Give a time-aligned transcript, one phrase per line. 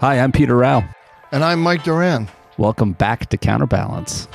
[0.00, 0.82] Hi, I'm Peter Rough.
[1.30, 2.26] And I'm Mike Doran.
[2.56, 4.28] Welcome back to Counterbalance.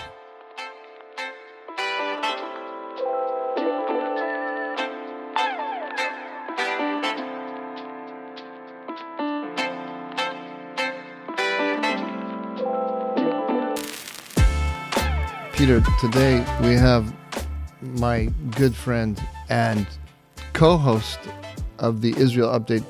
[15.53, 17.11] Peter, today we have
[17.81, 19.19] my good friend
[19.49, 19.87] and
[20.53, 21.17] co-host
[21.79, 22.85] of the Israel Update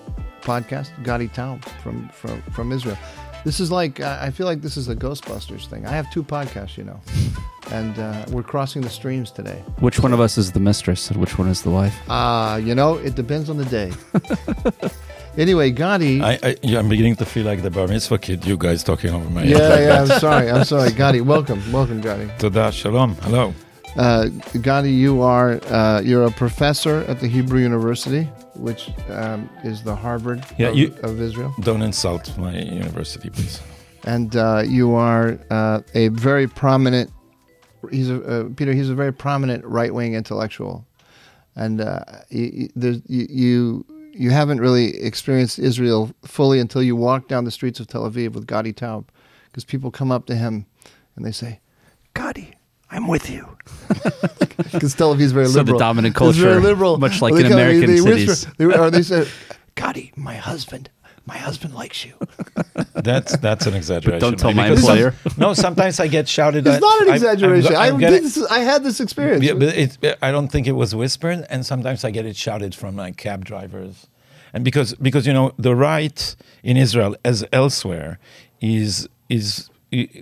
[0.46, 2.98] podcast, Gadi Taub from, from, from Israel.
[3.43, 5.86] This is like, I feel like this is a Ghostbusters thing.
[5.86, 7.00] I have two podcasts, you know,
[7.71, 9.64] and uh, we're crossing the streams today.
[9.79, 11.96] Which one of us is the mistress and which one is the wife?
[12.10, 13.92] Uh, you know, it depends on the day.
[15.37, 16.21] anyway, Gadi.
[16.21, 19.12] I, I, yeah, I'm beginning to feel like the bar mitzvah kid, you guys talking
[19.14, 20.50] over my Yeah, yeah, I'm sorry.
[20.50, 20.92] I'm sorry.
[20.92, 21.62] Gadi, welcome.
[21.71, 22.28] Welcome, Gadi.
[22.39, 23.14] Toda, shalom.
[23.21, 23.54] Hello.
[23.96, 24.25] Uh,
[24.62, 29.95] Gadi, you are uh, you're a professor at the Hebrew University, which um, is the
[29.95, 33.61] Harvard Yeah, of, you- of Israel, Don't insult my university, please.
[34.05, 37.12] and uh, you are uh, a very prominent.
[37.92, 38.73] He's a uh, Peter.
[38.73, 40.86] He's a very prominent right wing intellectual,
[41.56, 42.70] and uh, you,
[43.08, 48.09] you you haven't really experienced Israel fully until you walk down the streets of Tel
[48.09, 49.06] Aviv with Gadi Taub,
[49.45, 50.66] because people come up to him
[51.16, 51.59] and they say,
[52.16, 52.55] "Gadi,
[52.91, 53.58] I'm with you."
[54.72, 55.80] Because Tel Aviv is very So the liberal.
[55.80, 58.28] dominant It's very liberal, much like They in American they cities.
[58.28, 59.28] Whisper, they, or they say,
[59.75, 60.89] "Gadi, my husband,
[61.25, 62.13] my husband likes you."
[62.94, 64.19] That's that's an exaggeration.
[64.19, 65.13] But don't tell my Because some- employer.
[65.38, 66.81] no, sometimes I get shouted It's at.
[66.81, 67.75] not an I'm- I'm exaggeration.
[67.75, 69.44] I, I'm did getting- this, I had this experience.
[69.44, 72.73] Yeah, but it, I don't think it was whispered, and sometimes I get it shouted
[72.75, 74.08] from like cab drivers,
[74.53, 78.19] and because because you know the right in Israel as elsewhere
[78.61, 79.75] is is i-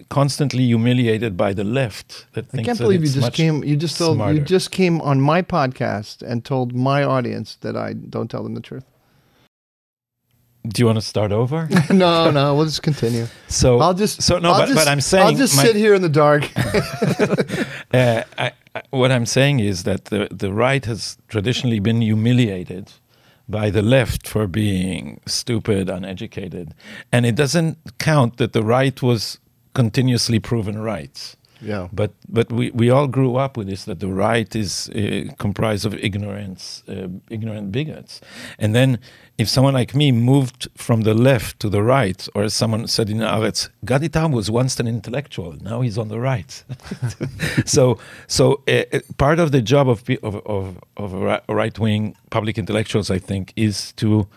[0.10, 2.26] constantly humiliated by the left.
[2.34, 3.64] That I can't believe you just came.
[3.64, 4.18] You just told.
[4.18, 4.36] smarter.
[4.36, 8.56] You just came on my podcast and told my audience that I don't tell them
[8.56, 8.86] the truth.
[10.66, 11.68] Do you want to start over?
[11.90, 12.56] no, no.
[12.56, 13.28] We'll just continue.
[13.50, 14.22] So I'll just.
[14.22, 16.10] so no, I'll but, just, but I'm saying I'll just my- sit here in the
[16.10, 16.50] dark.
[17.94, 22.92] Uh, I, I, what I'm saying is that the, the right has traditionally been humiliated
[23.47, 26.74] by the left for being stupid, uneducated.
[27.12, 29.40] And it doesn't count that the right was
[29.73, 31.35] continuously proven right.
[31.63, 31.88] yeah.
[31.91, 35.85] But but we, we all grew up with this that the right is uh, comprised
[35.85, 38.22] of ignorance, uh, ignorant bigots,
[38.59, 39.00] and then
[39.38, 43.09] if someone like me moved from the left to the right, or as someone said
[43.09, 46.63] in Haaretz, Gaditam was once an intellectual, now he's on the right.
[47.66, 47.97] so
[48.28, 51.13] so uh, uh, part of the job of of of, of
[51.47, 54.28] right wing public intellectuals, I think, is to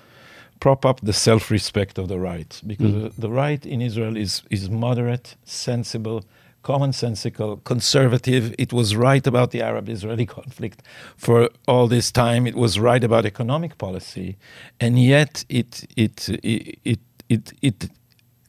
[0.61, 3.13] prop up the self-respect of the right because Mm.
[3.25, 6.19] the right in Israel is is moderate, sensible,
[6.63, 8.55] commonsensical, conservative.
[8.59, 10.79] It was right about the Arab-Israeli conflict
[11.17, 12.47] for all this time.
[12.47, 14.37] It was right about economic policy,
[14.81, 17.53] and yet it it it it it.
[17.63, 17.91] it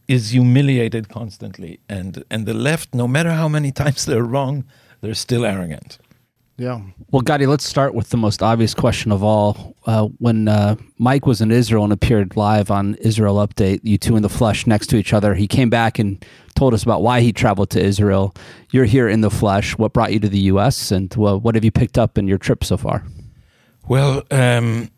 [0.09, 4.63] is humiliated constantly, and and the left, no matter how many times they're wrong,
[5.01, 5.97] they're still arrogant.
[6.57, 6.81] Yeah.
[7.11, 9.75] Well, Gadi, let's start with the most obvious question of all.
[9.85, 14.15] Uh, when uh, Mike was in Israel and appeared live on Israel Update, you two
[14.15, 16.25] in the flesh next to each other, he came back and
[16.55, 18.35] told us about why he traveled to Israel.
[18.71, 19.77] You're here in the flesh.
[19.77, 20.91] What brought you to the U.S.
[20.91, 23.03] and well, what have you picked up in your trip so far?
[23.87, 24.89] Well, um,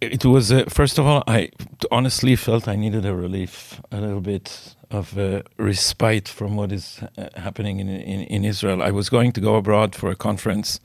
[0.00, 1.50] it was uh, first of all, I
[1.90, 7.02] honestly felt I needed a relief, a little bit of uh, respite from what is
[7.18, 8.82] uh, happening in, in in Israel.
[8.82, 10.80] I was going to go abroad for a conference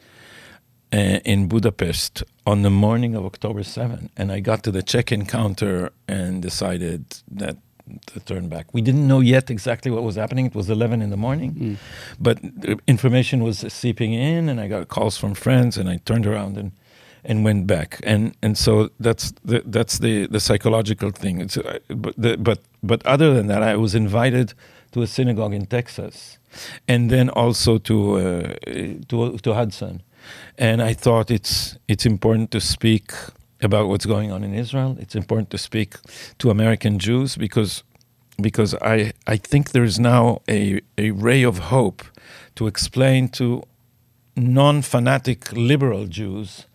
[0.94, 5.25] uh, in Budapest on the morning of October 7, and I got to the check-in
[5.25, 7.58] counter and decided that
[8.08, 8.74] to turn back.
[8.74, 10.46] We didn't know yet exactly what was happening.
[10.46, 11.78] It was 11 in the morning,
[12.20, 16.25] but uh, information was seeping in, and I got calls from friends, and I turned
[16.25, 16.72] around and
[17.24, 18.00] and went back.
[18.04, 21.42] And and so that's the that's the the psychological thing.
[21.42, 24.54] It's, uh, but the, but but other than that, I was invited
[24.94, 26.38] to a synagogue in Texas,
[26.88, 28.54] and then also to uh,
[29.09, 30.02] to to Hudson,
[30.58, 33.12] and I thought it's it's important to speak
[33.62, 34.98] about what's going on in Israel.
[35.00, 35.96] It's important to speak
[36.40, 37.84] to American Jews because
[38.42, 42.04] because I I think there is now a a ray of hope
[42.56, 43.63] to explain to
[44.36, 46.68] non-fanatic liberal Jews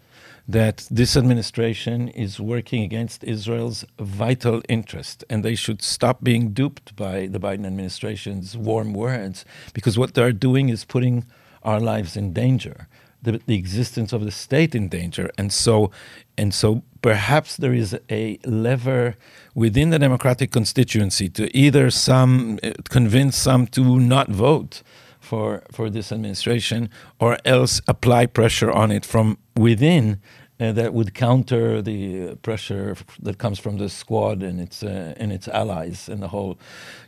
[0.49, 6.97] that this administration is working against Israel's vital interest and they should stop being duped
[6.97, 11.25] by the Biden administration's warm words because what they're doing is putting
[11.62, 12.88] our lives in danger
[13.23, 15.91] the, the existence of the state in danger and so
[16.37, 19.17] and so perhaps there is a lever
[19.55, 24.83] within the democratic constituency to either some uh, convince some to not vote
[25.21, 26.91] for for this administration
[27.21, 30.21] or else apply pressure on it from within
[30.63, 35.33] uh, that would counter the pressure that comes from the squad and its uh, and
[35.33, 36.59] its allies and the whole,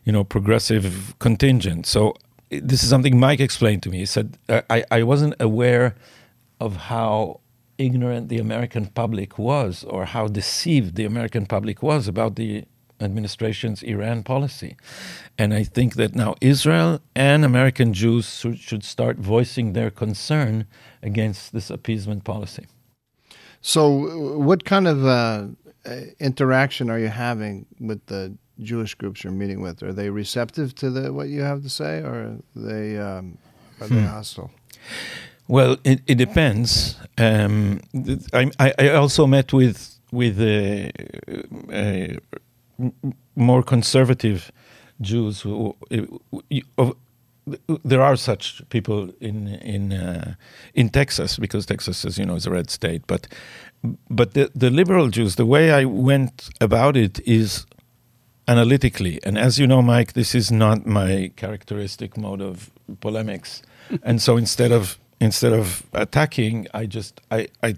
[0.04, 1.86] you know, progressive contingent.
[1.86, 2.14] So
[2.60, 3.98] this is something Mike explained to me.
[3.98, 5.94] He said I, I wasn't aware
[6.60, 7.40] of how
[7.78, 12.64] ignorant the American public was or how deceived the American public was about the
[13.00, 14.76] administration's Iran policy.
[15.36, 20.66] And I think that now Israel and American Jews should start voicing their concern
[21.02, 22.66] against this appeasement policy.
[23.60, 25.46] So, what kind of uh,
[26.20, 29.82] interaction are you having with the Jewish groups you're meeting with?
[29.82, 33.38] Are they receptive to the, what you have to say, or are they um,
[33.80, 34.06] are they hmm.
[34.06, 34.50] hostile?
[35.46, 36.96] Well, it, it depends.
[37.18, 37.80] Um,
[38.32, 40.90] I, I also met with with uh,
[41.72, 42.88] uh,
[43.36, 44.50] more conservative
[45.00, 45.76] Jews who,
[47.84, 50.34] there are such people in in uh,
[50.74, 53.02] in Texas because Texas, as you know, is a red state.
[53.06, 53.28] But
[54.08, 57.66] but the the liberal Jews, the way I went about it is
[58.46, 62.70] analytically, and as you know, Mike, this is not my characteristic mode of
[63.00, 63.62] polemics.
[64.02, 67.76] and so instead of instead of attacking, I just I I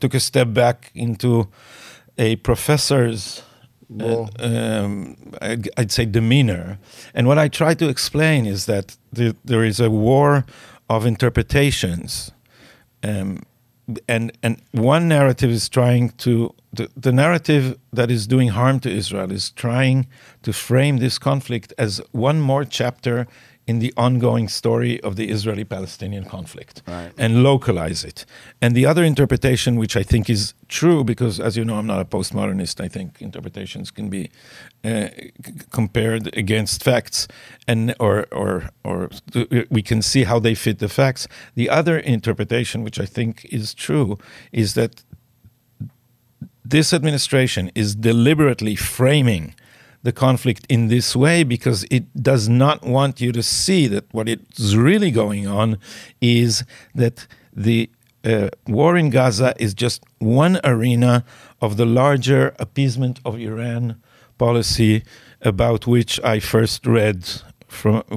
[0.00, 1.48] took a step back into
[2.18, 3.42] a professor's
[4.00, 6.78] uh, um, I'd say demeanor.
[7.14, 10.44] And what I try to explain is that the, there is a war
[10.88, 12.32] of interpretations.
[13.02, 13.42] Um,
[14.08, 18.90] and and one narrative is trying to the, the narrative that is doing harm to
[18.90, 20.06] Israel is trying
[20.42, 23.26] to frame this conflict as one more chapter
[23.66, 27.10] in the ongoing story of the Israeli Palestinian conflict right.
[27.18, 28.24] and localize it.
[28.62, 32.00] And the other interpretation, which I think is true, because as you know, I'm not
[32.00, 34.30] a postmodernist, I think interpretations can be
[34.84, 35.08] uh,
[35.72, 37.26] compared against facts
[37.66, 39.10] and or, or, or
[39.68, 41.26] we can see how they fit the facts.
[41.56, 44.16] The other interpretation, which I think is true,
[44.52, 45.02] is that
[46.64, 49.54] this administration is deliberately framing
[50.06, 54.28] the conflict in this way because it does not want you to see that what
[54.28, 55.78] is really going on
[56.20, 56.64] is
[56.94, 57.90] that the
[58.24, 61.24] uh, war in Gaza is just one arena
[61.60, 64.00] of the larger appeasement of Iran
[64.38, 65.02] policy
[65.40, 67.18] about which I first read
[67.66, 68.16] from uh,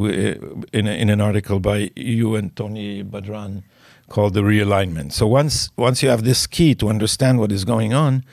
[0.80, 3.64] in, a, in an article by you and Tony Badran
[4.10, 5.12] called the realignment.
[5.12, 8.24] So once once you have this key to understand what is going on,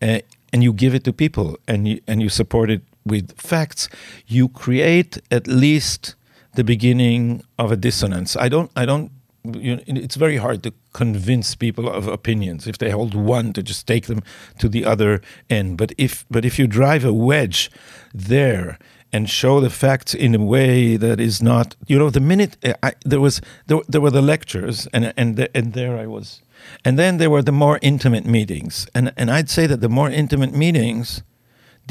[0.00, 0.20] uh,
[0.52, 3.88] and you give it to people and you, and you support it with facts,
[4.26, 6.14] you create at least
[6.54, 8.36] the beginning of a dissonance.
[8.36, 8.70] I don't.
[8.76, 9.10] I don't.
[9.44, 13.62] You know, it's very hard to convince people of opinions if they hold one to
[13.62, 14.22] just take them
[14.58, 15.78] to the other end.
[15.78, 17.70] But if but if you drive a wedge
[18.12, 18.78] there
[19.12, 22.74] and show the facts in a way that is not, you know, the minute eh,
[22.82, 26.42] I, there was there, there were the lectures and and the, and there I was,
[26.84, 30.10] and then there were the more intimate meetings, and and I'd say that the more
[30.10, 31.22] intimate meetings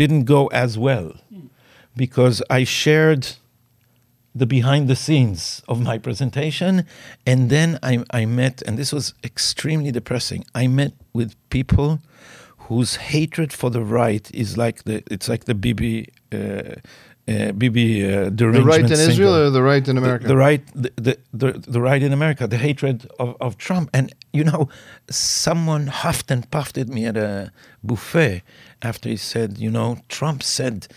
[0.01, 1.11] didn't go as well
[2.03, 3.23] because I shared
[4.33, 6.85] the behind the scenes of my presentation.
[7.25, 11.99] And then I, I met, and this was extremely depressing, I met with people
[12.67, 16.07] whose hatred for the right is like the, it's like the Bibi.
[16.31, 16.75] Uh,
[17.29, 19.09] uh, Bibi uh, the right in syndrome.
[19.09, 20.23] Israel or the right in America?
[20.23, 23.89] The, the right, the, the, the, the, right in America, the hatred of, of Trump.
[23.93, 24.69] And you know,
[25.09, 27.51] someone huffed and puffed at me at a
[27.83, 28.41] buffet
[28.81, 30.87] after he said, you know, Trump said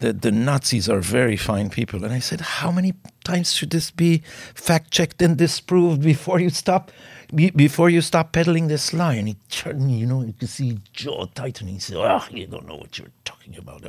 [0.00, 2.04] that the Nazis are very fine people.
[2.04, 4.22] And I said, how many times should this be
[4.54, 6.92] fact checked and disproved before you stop
[7.34, 9.14] be, before you stop peddling this lie?
[9.14, 11.74] And he turned, you know, you can see jaw tightening.
[11.74, 13.84] He said, oh, you don't know what you're talking about.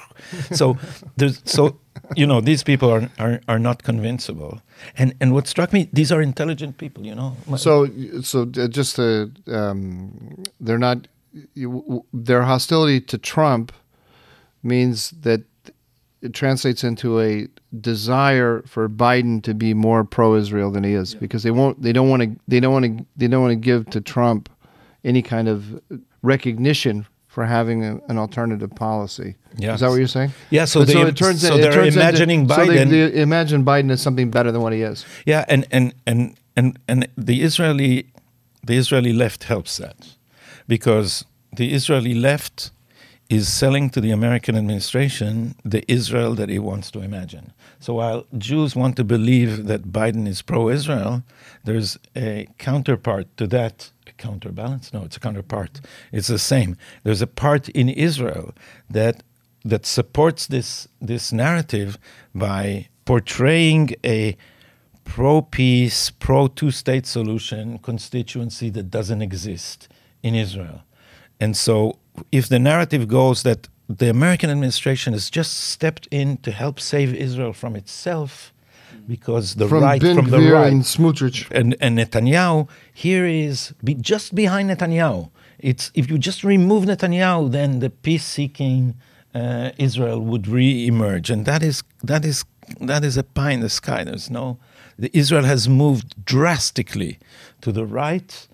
[0.52, 0.76] so
[1.16, 1.78] there's so
[2.16, 4.60] you know these people are, are are not convincible.
[4.96, 7.04] And and what struck me, these are intelligent people.
[7.06, 7.36] You know.
[7.56, 7.88] So
[8.22, 11.08] so uh, just to, um, they're not
[11.54, 13.72] you, their hostility to Trump
[14.62, 15.42] means that
[16.22, 17.48] it translates into a
[17.80, 21.20] desire for Biden to be more pro-Israel than he is yeah.
[21.20, 23.56] because they won't they don't want to they don't want to they don't want to
[23.56, 24.48] give to Trump
[25.04, 25.80] any kind of
[26.22, 29.36] recognition for having a, an alternative policy.
[29.56, 29.74] Yeah.
[29.74, 30.32] Is that what you're saying?
[30.50, 30.64] Yeah.
[30.64, 32.66] So, they, so it turns so they're turns imagining into, Biden.
[32.66, 35.04] So they, they imagine Biden as something better than what he is.
[35.24, 38.10] Yeah, and and and and and the Israeli
[38.64, 40.14] the Israeli left helps that
[40.66, 42.72] because the Israeli left
[43.28, 47.52] is selling to the American administration the Israel that he wants to imagine.
[47.78, 51.22] So while Jews want to believe that Biden is pro Israel,
[51.64, 53.90] there's a counterpart to that.
[54.06, 54.94] A counterbalance?
[54.94, 55.80] No, it's a counterpart.
[56.10, 56.76] It's the same.
[57.02, 58.54] There's a part in Israel
[58.88, 59.22] that
[59.64, 61.98] that supports this this narrative
[62.34, 64.36] by portraying a
[65.04, 69.88] pro peace, pro two state solution constituency that doesn't exist
[70.22, 70.82] in Israel.
[71.40, 71.98] And so,
[72.32, 77.14] if the narrative goes that the American administration has just stepped in to help save
[77.14, 78.52] Israel from itself,
[79.06, 81.50] because the from right Ben from the right and Smotrich.
[81.50, 85.30] and, and Netanyahu here is be just behind Netanyahu.
[85.58, 88.94] It's if you just remove Netanyahu, then the peace-seeking
[89.34, 92.44] uh, Israel would re-emerge, and that is that is
[92.80, 94.04] that is a pie in the sky.
[94.04, 94.58] There's no
[94.98, 97.18] the Israel has moved drastically
[97.62, 98.48] to the right,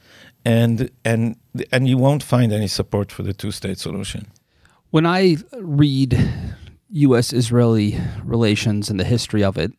[0.44, 1.36] and and
[1.72, 4.26] and you won't find any support for the two-state solution.
[4.90, 6.18] When I read
[6.90, 7.32] U.S.
[7.32, 9.72] Israeli relations and the history of it,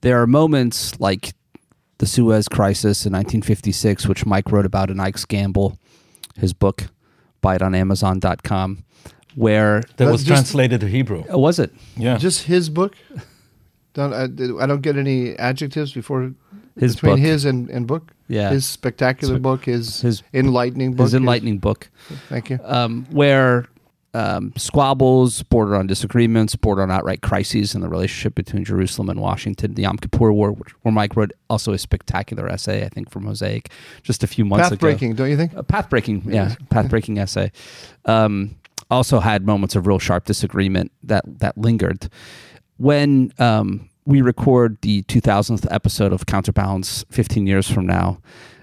[0.00, 1.34] there are moments like
[1.98, 5.78] the Suez Crisis in 1956, which Mike wrote about in Ike's Gamble,
[6.36, 6.84] his book,
[7.40, 8.84] buy it on Amazon.com,
[9.34, 11.24] where That That's was just- translated to Hebrew.
[11.28, 12.94] oh, was it Yeah, Just his book.
[13.94, 14.24] Don't I,
[14.62, 16.32] I don't get any adjectives before
[16.78, 17.20] his between book?
[17.20, 18.12] his and, and book.
[18.28, 21.88] yeah, His spectacular Spe- book, his, his enlightening book, his enlightening book.
[22.28, 22.58] Thank you.
[22.64, 23.66] um, where
[24.14, 29.20] um, squabbles border on disagreements, border on outright crises in the relationship between Jerusalem and
[29.20, 33.10] Washington, the Yom Kippur War, which, where Mike wrote also a spectacular essay, I think,
[33.10, 33.70] for Mosaic
[34.02, 34.80] just a few months Path ago.
[34.80, 35.52] breaking, don't you think?
[35.54, 37.52] A path breaking, yeah, path breaking essay.
[38.06, 38.56] Um,
[38.90, 42.08] also had moments of real sharp disagreement that that lingered.
[42.78, 48.20] When um, we record the 2000th episode of Counterbalance 15 years from now,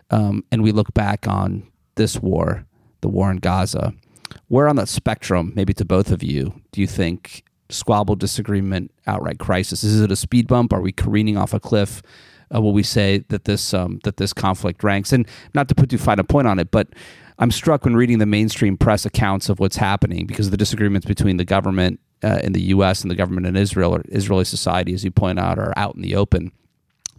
[0.10, 2.66] um, and we look back on this war,
[3.02, 3.94] the war in Gaza,
[4.48, 9.38] where on that spectrum, maybe to both of you, do you think squabble, disagreement, outright
[9.38, 9.84] crisis?
[9.84, 10.72] Is it a speed bump?
[10.72, 12.02] Are we careening off a cliff?
[12.54, 15.12] Uh, will we say that this um, that this conflict ranks?
[15.12, 16.88] And not to put too fine a point on it, but
[17.40, 21.06] I'm struck when reading the mainstream press accounts of what's happening because of the disagreements
[21.06, 23.02] between the government uh, in the U.S.
[23.02, 26.02] and the government in Israel or Israeli society, as you point out, are out in
[26.02, 26.52] the open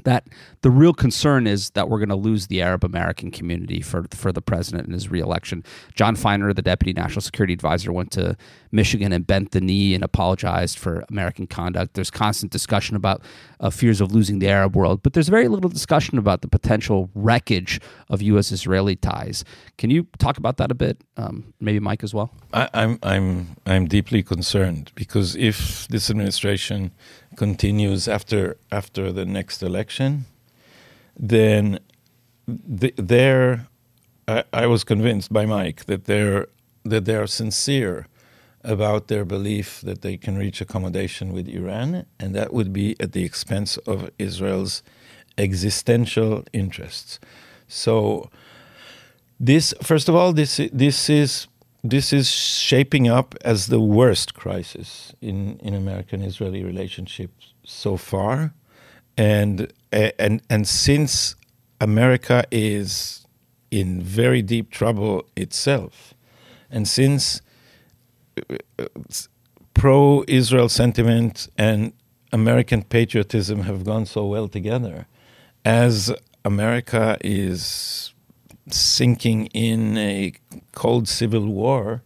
[0.03, 0.27] that
[0.63, 4.33] the real concern is that we're going to lose the Arab American community for for
[4.33, 5.63] the president and his reelection.
[5.95, 8.37] Jon Finer, the deputy national security advisor, went to
[8.75, 11.95] Michigan and bent the knee and apologized for American conduct.
[11.95, 13.23] There's constant discussion about
[13.61, 17.09] uh, fears of losing the Arab world, but there's very little discussion about the potential
[17.15, 19.45] wreckage of U.S.-Israeli ties.
[19.79, 21.01] Can you talk about that a bit?
[21.17, 22.33] Um, maybe Mike as well.
[22.53, 26.91] I, I'm I'm I'm deeply concerned because if this administration
[27.37, 30.27] continues after after the next election,
[31.17, 31.79] then
[32.81, 32.95] th-
[34.27, 36.49] I, I was convinced by Mike that they're
[36.85, 38.07] that they are sincere
[38.65, 43.13] about their belief that they can reach accommodation with Iran, and that would be at
[43.13, 44.83] the expense of Israel's
[45.37, 47.19] existential interests.
[47.69, 48.31] So
[49.39, 51.49] this first of all this this is
[51.83, 58.55] this is shaping up as the worst crisis in in American Israeli relationships so far
[59.17, 61.35] and and and since
[61.81, 63.27] America is
[63.71, 66.15] in very deep trouble itself
[66.71, 67.43] and since
[69.75, 71.93] pro Israel sentiment and
[72.33, 75.07] American patriotism have gone so well together
[75.65, 76.13] as
[76.45, 78.13] America is
[78.69, 80.33] sinking in a
[80.73, 82.03] cold civil war,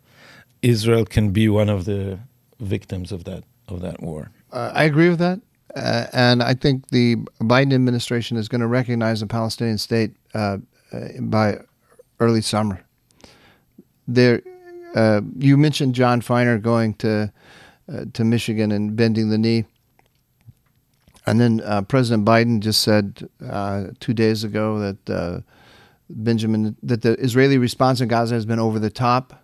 [0.63, 2.19] Israel can be one of the
[2.61, 4.31] victims of that of that war.
[4.53, 5.41] Uh, I agree with that.
[5.77, 10.59] Uh, and I think the Biden administration is going to recognize the Palestinian state uh,
[11.21, 11.59] by
[12.19, 12.83] early summer.
[14.09, 14.41] There,
[14.95, 17.33] uh, you mentioned Jon Finer going to
[17.92, 19.64] uh, to Michigan and bending the knee,
[21.26, 25.40] and then uh, President Biden just said uh, two days ago that uh,
[26.11, 29.42] Benjamin that the Israeli response in Gaza has been over the top,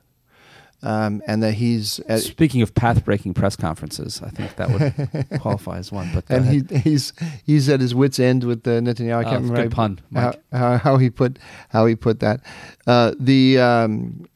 [0.83, 5.79] um, and that he's uh, Speaking of path-breaking press conferences, I think that would qualify
[5.79, 6.11] as one.
[6.15, 6.71] But and ahead.
[6.71, 7.13] he he's
[7.45, 9.17] he's at his wits end with the Netanyahu.
[9.17, 10.43] I Oh, can't remember good pun, how, Mike.
[10.53, 11.39] how, how he put
[11.71, 12.41] how he put that.
[12.87, 14.27] Uh, the um,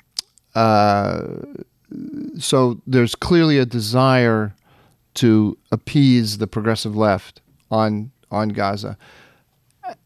[0.58, 1.22] uh,
[2.38, 4.54] so there's clearly a desire
[5.14, 8.98] to appease the progressive left on on Gaza.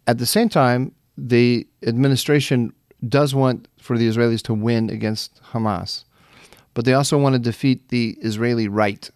[0.07, 2.73] At the same time, the administration
[3.09, 6.05] does want for the Israelis to win against Hamas,
[6.75, 9.11] but they also want to defeat the Israeli right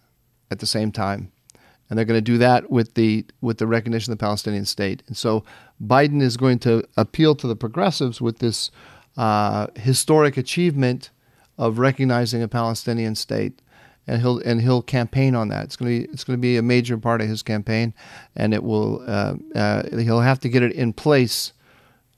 [0.51, 1.31] at the same time
[1.89, 5.03] and they're going to do that with the with the recognition of the Palestinian state.
[5.07, 5.43] And so
[5.81, 8.71] Biden is going to appeal to the progressives with this
[9.15, 11.11] uh, historic achievement
[11.57, 13.61] of recognizing a Palestinian state,
[14.05, 15.65] and he'll and he'll campaign on that.
[15.65, 17.93] It's going to be it's to be a major part of his campaign,
[18.35, 21.53] and it will uh, uh, he'll have to get it in place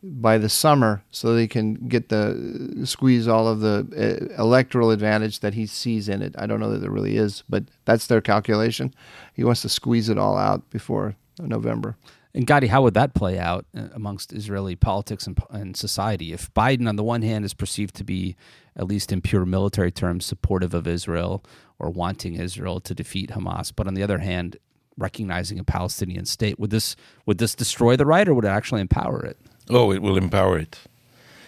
[0.01, 5.41] by the summer so they can get the squeeze all of the uh, electoral advantage
[5.41, 6.36] that he sees in it.
[6.38, 8.93] I don't know that there really is, but that's their calculation.
[9.34, 11.98] He wants to squeeze it all out before November.
[12.34, 16.53] And Gadi, how would that play out uh, amongst Israeli politics and, and society if
[16.53, 18.36] Biden, on the one hand, is perceived to be,
[18.79, 21.43] at least in pure military terms, supportive of Israel
[21.77, 24.57] or wanting Israel to defeat Hamas, but on the other hand,
[24.98, 26.59] recognizing a Palestinian state?
[26.59, 26.95] Would this
[27.25, 29.38] would this destroy the right, or would it actually empower it?
[29.69, 30.79] Oh, it will empower it.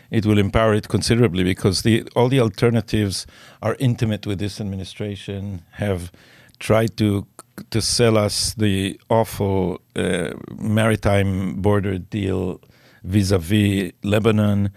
[0.09, 3.25] It will empower it considerably because the all the alternatives
[3.61, 6.11] are intimate with this administration, have
[6.59, 7.27] tried to
[7.69, 12.59] to sell us the awful uh, maritime border deal
[13.03, 14.69] vis-a-vis Lebanon,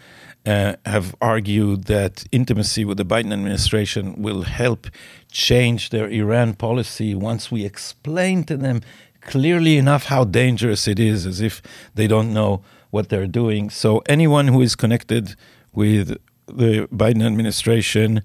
[0.46, 4.88] uh, have argued that intimacy with the Biden administration will help
[5.30, 8.82] change their Iran policy once we explain to them
[9.22, 11.62] clearly enough how dangerous it is, as if
[11.94, 13.70] they don't know what they're doing.
[13.70, 15.34] So anyone who is connected
[15.72, 18.22] with the Biden administration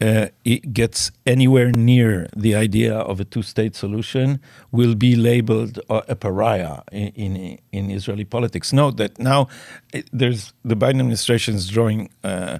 [0.00, 6.14] uh, it gets anywhere near the idea of a two-state solution will be labeled a
[6.14, 8.72] pariah in, in, in Israeli politics.
[8.72, 9.48] Note that now
[10.12, 12.58] there's the Biden administration is drawing uh,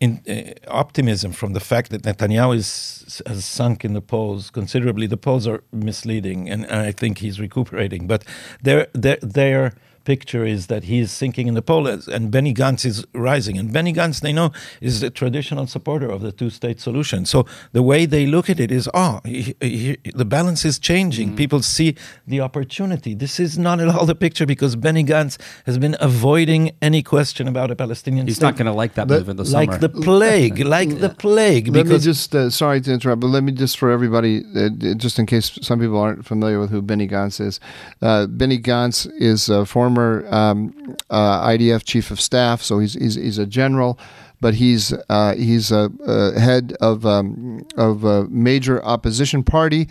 [0.00, 5.06] in, uh, optimism from the fact that Netanyahu is, has sunk in the polls considerably.
[5.06, 8.06] The polls are misleading, and, and I think he's recuperating.
[8.06, 8.24] But
[8.62, 9.72] they're they're they're
[10.06, 13.58] picture is that he is sinking in the polls and Benny Gantz is rising.
[13.58, 17.26] And Benny Gantz, they know, is a traditional supporter of the two state solution.
[17.26, 21.32] So the way they look at it is, oh, he, he, the balance is changing.
[21.32, 21.36] Mm.
[21.36, 21.96] People see
[22.26, 23.12] the opportunity.
[23.14, 25.34] This is not at all the picture because Benny Gantz
[25.66, 28.46] has been avoiding any question about a Palestinian He's state.
[28.46, 29.86] not going to like that move in the like summer.
[29.86, 31.68] the plague, like the plague.
[31.68, 35.18] Let me just, uh, sorry to interrupt, but let me just for everybody, uh, just
[35.18, 37.58] in case some people aren't familiar with who Benny Gantz is.
[38.00, 42.94] Uh, Benny Gantz is a former former um, uh, IDF chief of staff, so he's
[42.94, 43.98] he's, he's a general,
[44.40, 49.88] but he's uh, he's a, a, head of um, of a major opposition party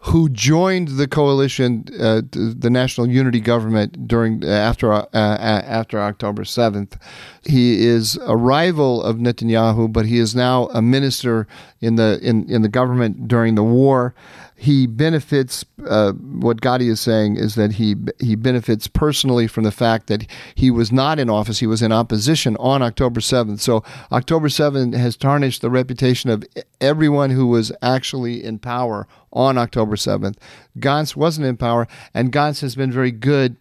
[0.00, 6.96] who joined the coalition, uh, the National Unity Government during after uh, after October seventh.
[7.44, 11.46] He is a rival of Netanyahu, but he is now a minister
[11.80, 14.14] in the in, in the government during the war
[14.60, 15.64] he benefits.
[15.88, 20.26] Uh, what Gadi is saying is that he he benefits personally from the fact that
[20.56, 23.60] he was not in office; he was in opposition on October seventh.
[23.60, 26.44] So October seventh has tarnished the reputation of
[26.80, 30.38] everyone who was actually in power on October seventh.
[30.76, 33.56] Gantz wasn't in power, and Gantz has been very good.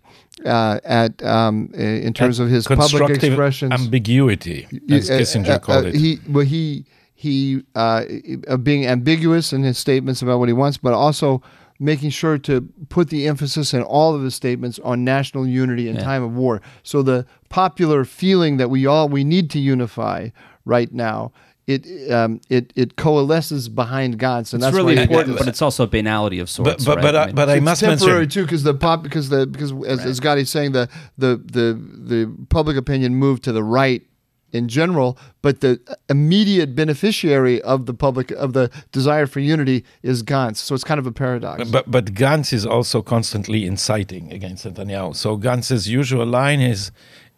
[0.46, 5.86] Uh, at um, in terms of his public expressions, ambiguity, as Kissinger uh, uh, called
[5.88, 5.96] it.
[5.96, 6.86] He well he
[7.20, 8.06] he uh,
[8.62, 11.42] being ambiguous in his statements about what he wants, but also
[11.80, 15.96] making sure to put the emphasis in all of his statements on national unity in
[15.96, 16.04] yeah.
[16.04, 16.62] time of war.
[16.84, 20.30] So the popular feeling that we all we need to unify
[20.64, 21.32] right now.
[21.66, 25.40] It um, it it coalesces behind God, so it's that's really important.
[25.40, 26.86] But it's also a banality of sorts.
[26.86, 27.04] But but right?
[27.04, 29.72] but I, mean, but I must temporary mention too, because the pop because the because
[29.72, 30.08] as, right.
[30.08, 34.02] as Gadi's saying the the the the public opinion moved to the right
[34.58, 40.24] in general, but the immediate beneficiary of the public of the desire for unity is
[40.24, 40.58] Gantz.
[40.58, 41.70] So it's kind of a paradox.
[41.70, 45.16] But but Gantz is also constantly inciting against Netanyahu.
[45.16, 46.92] So Gantz's usual line is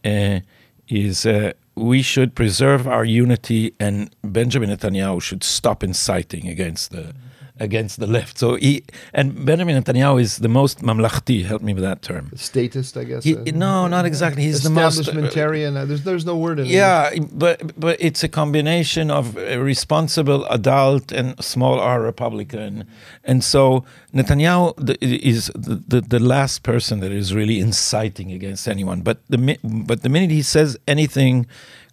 [0.05, 0.39] uh,
[0.88, 7.13] is uh, we should preserve our unity, and Benjamin Netanyahu should stop inciting against the.
[7.60, 8.38] Against the left.
[8.38, 11.45] So he and Benjamin Netanyahu is the most mamlachti.
[11.45, 12.32] Help me with that term.
[12.36, 13.24] Statist, I guess.
[13.24, 14.43] He, uh, no, not exactly.
[14.43, 15.76] He's the most establishmentarian.
[15.76, 17.17] Uh, there's there's no word in yeah, it.
[17.17, 22.86] Yeah, but but it's a combination of a responsible adult and small R Republican,
[23.24, 29.02] and so Netanyahu is the, the, the last person that is really inciting against anyone.
[29.02, 31.45] But the but the minute he says anything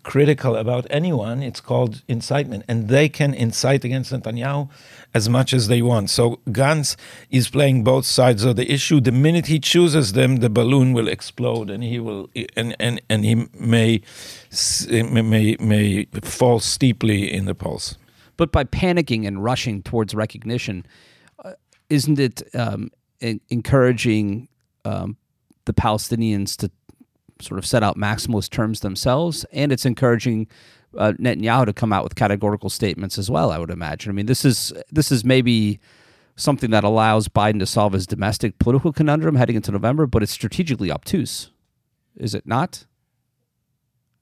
[0.06, 2.64] critical about anyone, it's called incitement.
[2.68, 4.70] And they can incite against Netanyahu
[5.14, 6.10] as much as they want.
[6.10, 6.96] So Gantz
[7.30, 9.00] is playing both sides of the issue.
[9.00, 13.24] The minute he chooses them, the balloon will explode and he will and and, and
[13.24, 14.02] he may
[14.90, 17.98] may may fall steeply in the polls.
[18.36, 20.84] But by panicking and rushing towards recognition,
[21.42, 21.52] uh,
[21.88, 22.90] isn't it um,
[23.20, 24.48] encouraging
[24.84, 25.16] um,
[25.64, 26.70] the Palestinians to
[27.40, 30.46] sort of set out maximalist terms themselves, and it's encouraging
[30.98, 33.50] uh, Netanyahu to come out with categorical statements as well.
[33.50, 34.10] I would imagine.
[34.10, 35.80] I mean, this is this is maybe
[36.36, 40.32] something that allows Biden to solve his domestic political conundrum heading into November, but it's
[40.32, 41.50] strategically obtuse,
[42.16, 42.84] is it not?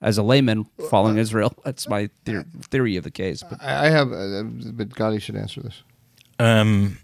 [0.00, 3.42] As a layman following Israel, that's my theory, theory of the case.
[3.42, 5.82] But I have, uh, but Gadi should answer this.
[6.38, 6.98] Um,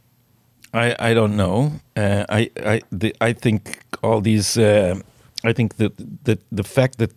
[0.74, 1.80] I I don't know.
[1.96, 5.00] Uh, I I the, I think all these uh,
[5.44, 7.12] I think that the, the fact that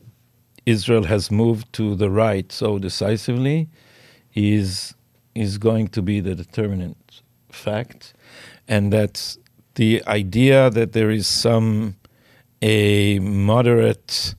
[0.65, 3.69] Israel has moved to the right so decisively
[4.33, 4.95] is
[5.35, 7.21] is going to be the determinant
[7.51, 8.13] fact,
[8.67, 9.37] and that
[9.75, 11.95] the idea that there is some
[12.61, 14.35] a moderate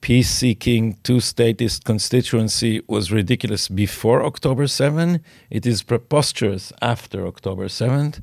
[0.00, 5.20] peace seeking two statist constituency was ridiculous before October 7.
[5.50, 8.20] It is preposterous after October 7th.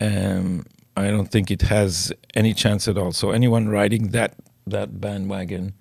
[0.00, 0.66] Um,
[0.96, 3.12] I don't think it has any chance at all.
[3.12, 4.34] So anyone riding that
[4.66, 5.74] that bandwagon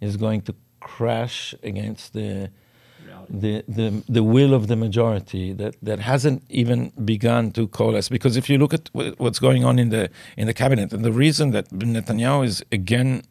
[0.00, 2.50] is going to crash against the
[3.28, 8.08] the, the the will of the majority that, that hasn't even begun to coalesce.
[8.08, 11.12] Because if you look at what's going on in the in the cabinet, and the
[11.12, 13.22] reason that Netanyahu is again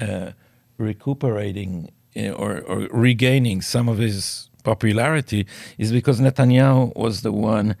[0.00, 0.32] uh,
[0.78, 5.46] recuperating uh, or, or regaining some of his popularity
[5.78, 7.76] is because Netanyahu was the one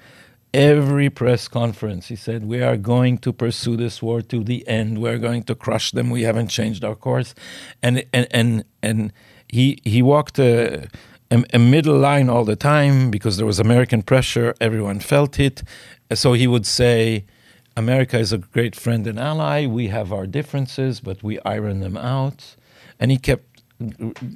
[0.54, 5.02] every press conference he said we are going to pursue this war to the end.
[5.02, 6.10] We're going to crush them.
[6.10, 7.34] We haven't changed our course.
[7.82, 9.12] And and and, and
[9.48, 10.88] he he walked a,
[11.32, 14.54] a, a middle line all the time because there was american pressure.
[14.60, 15.64] Everyone felt it.
[16.14, 17.26] So he would say
[17.76, 19.66] america is a great friend and ally.
[19.66, 22.56] We have our differences but we iron them out.
[23.00, 23.53] And he kept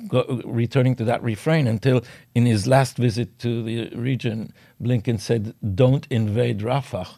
[0.08, 5.54] go, returning to that refrain until in his last visit to the region, Blinken said,
[5.74, 7.08] Don't invade Rafah.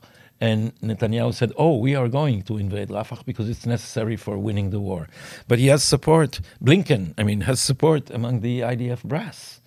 [0.42, 4.70] And Netanyahu said, Oh, we are going to invade Rafah because it's necessary for winning
[4.70, 5.08] the war.
[5.48, 9.60] But he has support, Blinken, I mean, has support among the IDF brass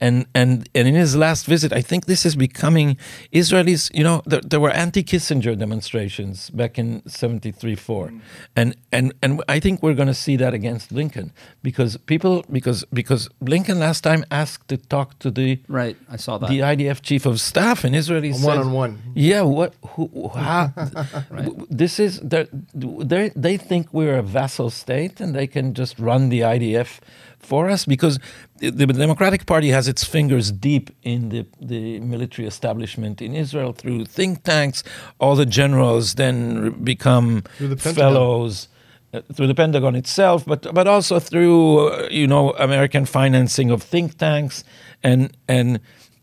[0.00, 2.96] and and and in his last visit, I think this is becoming
[3.32, 3.94] Israelis.
[3.94, 8.20] You know, there, there were anti-Kissinger demonstrations back in '73, four, mm.
[8.56, 11.30] and and and I think we're going to see that against Blinken
[11.62, 15.96] because people because because Blinken last time asked to talk to the right.
[16.08, 19.02] I saw that the IDF chief of staff, and Israelis one on one.
[19.14, 19.74] Yeah, what?
[19.90, 20.30] Who?
[20.34, 20.72] How?
[21.30, 21.50] right.
[21.68, 26.40] This is they they think we're a vassal state and they can just run the
[26.40, 27.00] IDF
[27.40, 28.18] for us because
[28.58, 34.04] the Democratic Party has its fingers deep in the, the military establishment in Israel through
[34.04, 34.84] think tanks.
[35.18, 38.68] All the generals then become the fellows
[39.12, 43.82] uh, through the Pentagon itself, but but also through uh, you know American financing of
[43.82, 44.62] think tanks
[45.02, 45.80] and and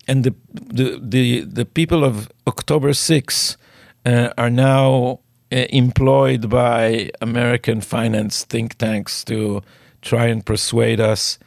[0.07, 3.57] and the the the, the people of October 6
[4.05, 5.19] uh, are now
[5.51, 9.61] uh, employed by American finance think tanks to
[10.07, 11.37] try and persuade us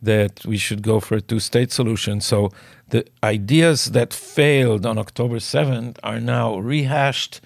[0.00, 2.20] that we should go for a two state solution.
[2.20, 2.50] So
[2.90, 7.40] the ideas that failed on October 7th are now rehashed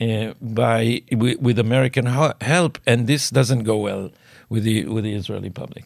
[0.00, 4.10] uh, by with, with American help, and this doesn't go well
[4.48, 5.84] with the with the Israeli public.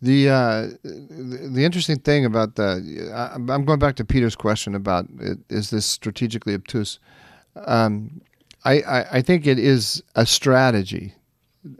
[0.00, 2.68] The uh, the interesting thing about the
[3.14, 5.06] I'm going back to Peter's question about
[5.48, 6.98] is this strategically obtuse.
[7.66, 8.20] Um,
[8.64, 11.14] I, I, I think it is a strategy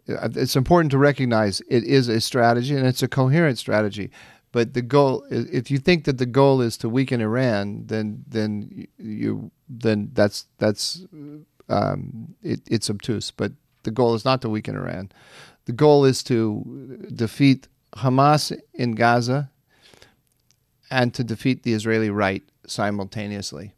[0.06, 4.10] it's important to recognize it is a strategy and it's a coherent strategy.
[4.52, 8.86] But the goal, if you think that the goal is to weaken Iran, then then
[8.98, 11.04] you then that's that's
[11.68, 13.30] um, it, it's obtuse.
[13.30, 15.10] But the goal is not to weaken Iran.
[15.64, 19.50] The goal is to defeat Hamas in Gaza
[20.90, 23.72] and to defeat the Israeli right simultaneously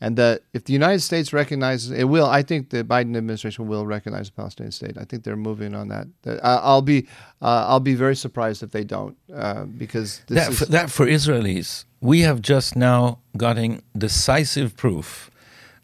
[0.00, 3.86] and that if the United States recognizes it will, I think the Biden administration will
[3.86, 4.98] recognize the Palestinian state.
[4.98, 6.06] I think they're moving on that.
[6.42, 7.06] I'll be
[7.40, 11.84] uh, I'll be very surprised if they don't, uh, because that, for, that for Israelis,
[12.00, 15.30] we have just now gotten decisive proof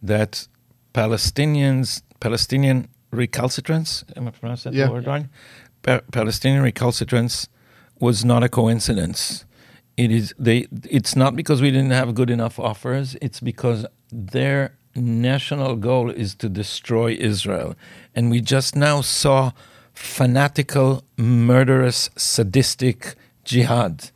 [0.03, 0.49] that
[0.93, 4.91] Palestinians Palestinian recalcitrance am I pronouncing that yeah.
[4.91, 5.27] word right?
[5.83, 7.49] Pa- Palestinian recalcitrance
[7.99, 9.45] was not a coincidence
[9.97, 14.73] it is they it's not because we didn't have good enough offers it's because their
[14.95, 17.75] national goal is to destroy Israel.
[18.15, 19.53] And we just now saw
[19.95, 24.11] fanatical, murderous, sadistic jihad.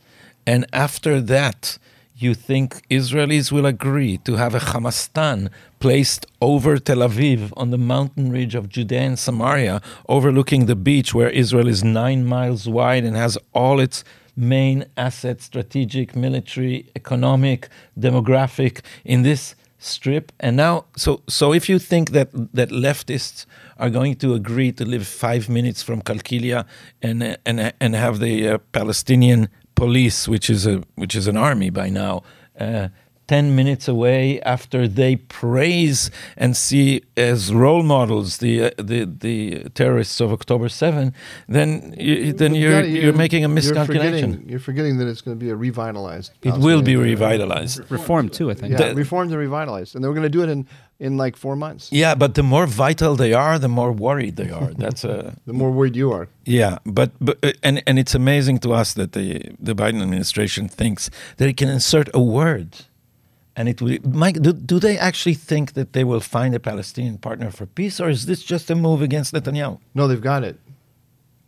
[0.47, 1.79] And after that,
[2.17, 7.79] you think Israelis will agree to have a Hamastan placed over Tel Aviv on the
[7.79, 13.05] mountain ridge of Judea and Samaria, overlooking the beach where Israel is nine miles wide
[13.05, 14.05] and has all its
[14.37, 20.33] main assets strategic, military, economic, demographic in this strip.
[20.41, 23.47] And now so so if you think that that leftists
[23.79, 26.65] are going to agree to live 5 minutes from Qalqilya
[27.03, 31.71] and and and have the uh, Palestinian police which is a which is an army
[31.71, 32.23] by now
[32.61, 32.89] uh,
[33.27, 39.69] 10 minutes away after they praise and see as role models the uh, the the
[39.71, 41.13] terrorists of October 7
[41.49, 45.23] then you, then you're you're, you're, making a miscalculation you're forgetting, you're forgetting that it's
[45.23, 47.91] going to be a revitalized it will be revitalized.
[47.91, 48.73] Reformed too I think.
[48.73, 50.67] Yeah the, reformed and revitalized and they're going to do it in
[51.01, 51.91] in like 4 months.
[51.91, 54.73] Yeah but the more vital they are the more worried they are.
[54.75, 56.29] That's a the more worried you are.
[56.45, 60.69] Yeah but but uh, and and it's amazing to us that the the Biden administration
[60.69, 62.71] thinks that it can insert a word
[63.57, 67.19] And it will, Mike, do, do they actually think that they will find a Palestinian
[67.19, 69.79] partner for peace, or is this just a move against Netanyahu?
[69.95, 70.59] No, they've got it.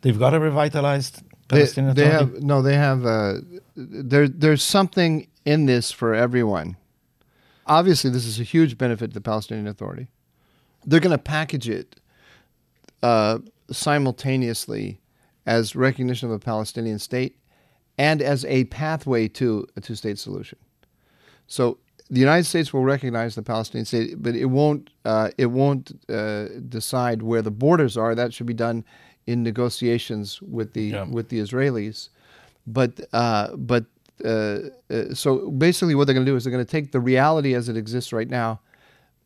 [0.02, 2.34] They've got a revitalized Palestinian they Authority?
[2.34, 2.62] have no.
[2.62, 3.04] They have.
[3.04, 3.34] Uh,
[3.74, 6.76] there, there's something in this for everyone.
[7.66, 10.06] Obviously, this is a huge benefit to the Palestinian Authority.
[10.84, 11.96] They're going to package it
[13.02, 13.38] uh,
[13.70, 15.00] simultaneously
[15.44, 17.36] as recognition of a Palestinian state
[17.98, 20.58] and as a pathway to a two-state solution.
[21.48, 21.78] So
[22.10, 24.90] the United States will recognize the Palestinian state, but it won't.
[25.04, 28.14] Uh, it won't uh, decide where the borders are.
[28.14, 28.84] That should be done
[29.26, 31.04] in negotiations with the Yeah.
[31.04, 32.10] with the Israelis.
[32.66, 33.86] But uh, but
[34.24, 34.58] uh,
[34.90, 37.54] uh, so basically, what they're going to do is they're going to take the reality
[37.54, 38.60] as it exists right now,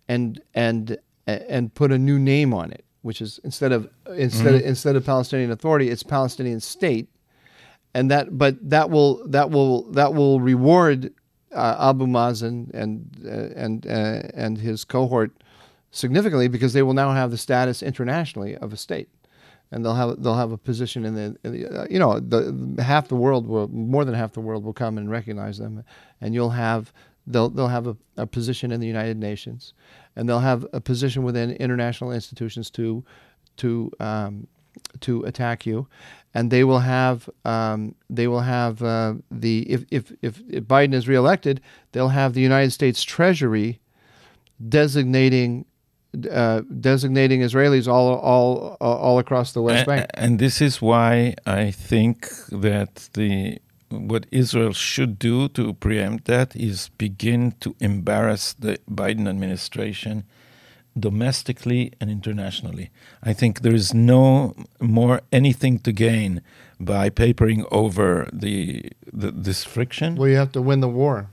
[0.08, 4.62] and and and put a new name on it, which is instead of instead of,
[4.62, 7.08] instead of Palestinian Authority, it's Palestinian State,
[7.94, 11.12] and that but that will that will that will reward
[11.54, 15.32] uh, Abu Mazen and uh, and uh, and his cohort
[15.90, 19.08] significantly because they will now have the status internationally of a state,
[19.70, 22.82] and they'll have they'll have a position in the, in the uh, you know the
[22.82, 25.84] half the world will more than half the world will come and recognize them,
[26.20, 26.92] and you'll have
[27.26, 29.74] they'll they'll have a, a position in the United Nations,
[30.16, 33.04] and they'll have a position within international institutions to
[33.56, 34.46] to um,
[35.00, 35.86] to attack you,
[36.34, 40.94] and they will have um, they will have uh, the if, if if if Biden
[40.94, 41.60] is reelected,
[41.92, 43.80] they'll have the United States Treasury
[44.68, 45.64] designating
[46.30, 50.06] uh, designating Israelis all all all across the West Bank.
[50.14, 53.58] And this is why I think that the
[53.90, 60.24] what Israel should do to preempt that is begin to embarrass the Biden administration
[60.98, 62.90] domestically and internationally.
[63.22, 66.42] I think there is no more anything to gain
[66.78, 70.16] by papering over the, the this friction.
[70.16, 71.28] Well, you have to win the war,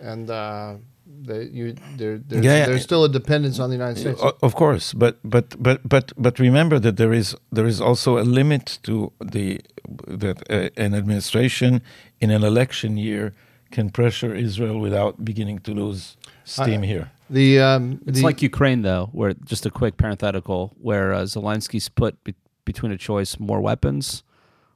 [0.00, 0.74] and uh,
[1.22, 4.22] the, you there there's, Yeah, there's still a dependence on the United States.
[4.42, 8.24] Of course, but but but but but remember that there is there is also a
[8.24, 9.60] limit to the
[10.06, 11.82] that uh, an administration
[12.20, 13.32] in an election year
[13.70, 17.10] can pressure Israel without beginning to lose steam here.
[17.30, 21.88] The um, It's the, like Ukraine, though, where just a quick parenthetical, where uh, Zelensky's
[21.88, 24.24] put be- between a choice: more weapons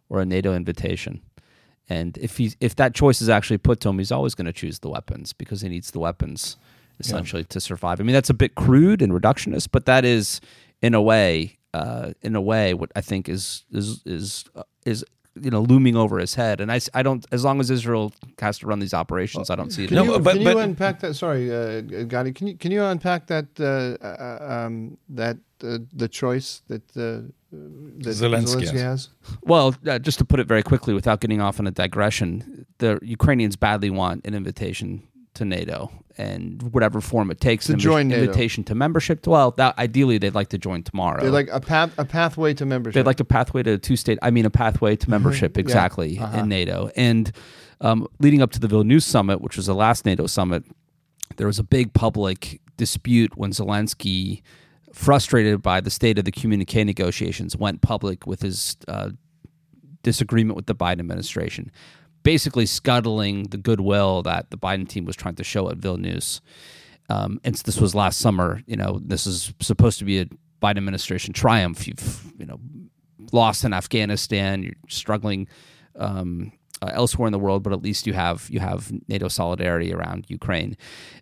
[0.08, 1.20] or a NATO invitation.
[1.88, 4.52] And if he if that choice is actually put to him, he's always going to
[4.52, 6.56] choose the weapons because he needs the weapons
[7.00, 8.00] essentially to survive.
[8.00, 10.40] I mean, that's a bit crude and reductionist, but that is,
[10.80, 15.04] in a way, uh, in a way, what I think is is is uh, is
[15.40, 16.60] you know looming over his head.
[16.60, 19.70] And I, I don't as long as Israel has to run these operations, I don't
[19.70, 19.88] see it.
[19.88, 21.14] Can No, you, but- can you unpack that?
[21.14, 22.32] Sorry, uh, Gadi.
[22.32, 27.28] Can you can you unpack that uh, uh, um, that uh, the choice that uh,
[27.50, 28.70] that Zelensky Zelensky, has.
[28.72, 29.08] has?
[29.42, 32.98] Well, uh, just to put it very quickly without getting off on a digression, the
[33.02, 35.02] Ukrainians badly want an invitation
[35.34, 37.66] to NATO and whatever form it takes.
[37.66, 38.22] To invi- join NATO.
[38.22, 39.26] invitation to membership.
[39.26, 41.20] Well, that, ideally they'd like to join tomorrow.
[41.22, 42.94] They're like a path a pathway to membership.
[42.94, 44.18] They'd like a pathway to two state.
[44.22, 46.38] I mean, a pathway to membership exactly Uh-huh.
[46.38, 46.90] in NATO.
[46.96, 47.32] And
[47.80, 50.64] um, leading up to the Vilnius summit, which was the last NATO summit,
[51.36, 54.42] there was a big public dispute when Zelensky,
[54.92, 59.10] frustrated by the state of the communique negotiations, went public with his uh,
[60.02, 61.70] disagreement with the Biden administration,
[62.24, 66.40] basically scuttling the goodwill that the Biden team was trying to show at Vilnius.
[67.08, 68.62] Um, and this was last summer.
[68.66, 70.26] You know, this is supposed to be a
[70.60, 71.86] Biden administration triumph.
[71.86, 72.58] You've you know
[73.32, 74.62] lost in Afghanistan.
[74.62, 75.46] You're struggling
[75.96, 79.92] um, uh, elsewhere in the world, but at least you have you have NATO solidarity
[79.92, 80.76] around Ukraine.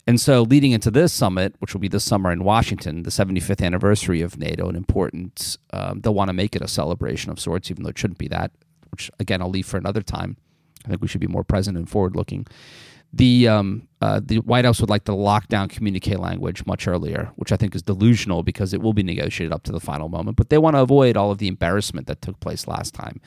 [0.07, 3.65] And so, leading into this summit, which will be this summer in Washington, the 75th
[3.65, 5.59] anniversary of NATO, an important.
[5.73, 8.29] Um, they'll want to make it a celebration of sorts, even though it shouldn't be
[8.29, 8.53] that.
[8.91, 10.37] Which again, I'll leave for another time.
[10.85, 12.47] I think we should be more present and forward looking.
[13.15, 17.31] The um, uh, the White House would like to lock down communique language much earlier,
[17.37, 20.39] which I think is delusional because it will be negotiated up to the final moment.
[20.39, 23.21] But they want to avoid all of the embarrassment that took place last time.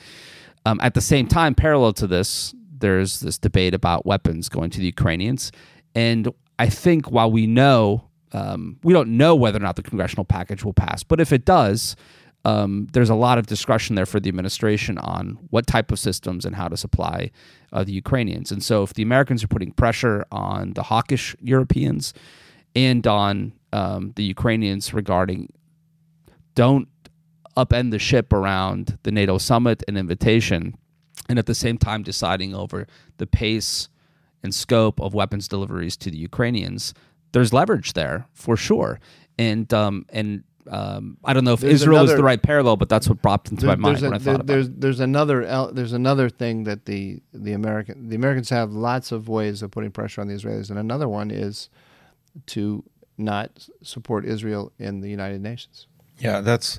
[0.64, 4.80] Um, at the same time, parallel to this, there's this debate about weapons going to
[4.80, 5.52] the Ukrainians,
[5.94, 10.24] and I think while we know um, we don't know whether or not the congressional
[10.24, 11.94] package will pass, but if it does,
[12.46, 16.44] um, there's a lot of discretion there for the administration on what type of systems
[16.44, 17.32] and how to supply
[17.72, 18.52] uh, the Ukrainians.
[18.52, 22.14] And so, if the Americans are putting pressure on the hawkish Europeans
[22.76, 25.52] and on um, the Ukrainians regarding
[26.54, 26.88] don't
[27.56, 30.78] upend the ship around the NATO summit and invitation,
[31.28, 33.88] and at the same time deciding over the pace
[34.44, 36.94] and scope of weapons deliveries to the Ukrainians,
[37.32, 39.00] there's leverage there for sure.
[39.36, 42.88] And um, and Um, I don't know if There's Israel is the right parallel, but
[42.88, 44.80] that's what popped into There- my mind a- when I there- thought about there's, it.
[44.80, 49.62] there's another there's another thing that the the American the Americans have lots of ways
[49.62, 51.68] of putting pressure on the Israelis, and another one is
[52.46, 52.84] to
[53.18, 55.86] not support Israel in the United Nations.
[56.18, 56.78] Yeah, that's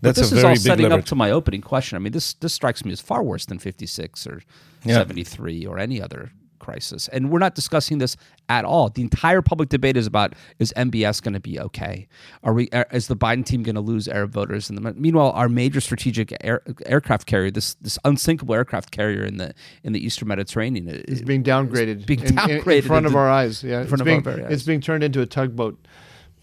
[0.00, 1.00] But that's this a is all big setting lever.
[1.00, 1.96] up to my opening question.
[1.96, 4.42] I mean, this this strikes me as far worse than 56 or
[4.84, 4.94] Yeah.
[4.94, 7.08] 73 or any other crisis.
[7.08, 8.16] And we're not discussing this
[8.48, 8.88] at all.
[8.88, 12.08] The entire public debate is about is MBS going to be okay?
[12.42, 14.70] Are we are, is the Biden team going to lose Arab voters?
[14.70, 19.36] And the, meanwhile, our major strategic air, aircraft carrier, this this unsinkable aircraft carrier in
[19.38, 23.16] the in the Eastern Mediterranean, It's being downgraded, being in, in- downgraded in front of
[23.16, 23.62] our eyes.
[23.62, 24.52] Yeah, in front it's of being, very eyes.
[24.52, 25.78] It's being turned into a tugboat.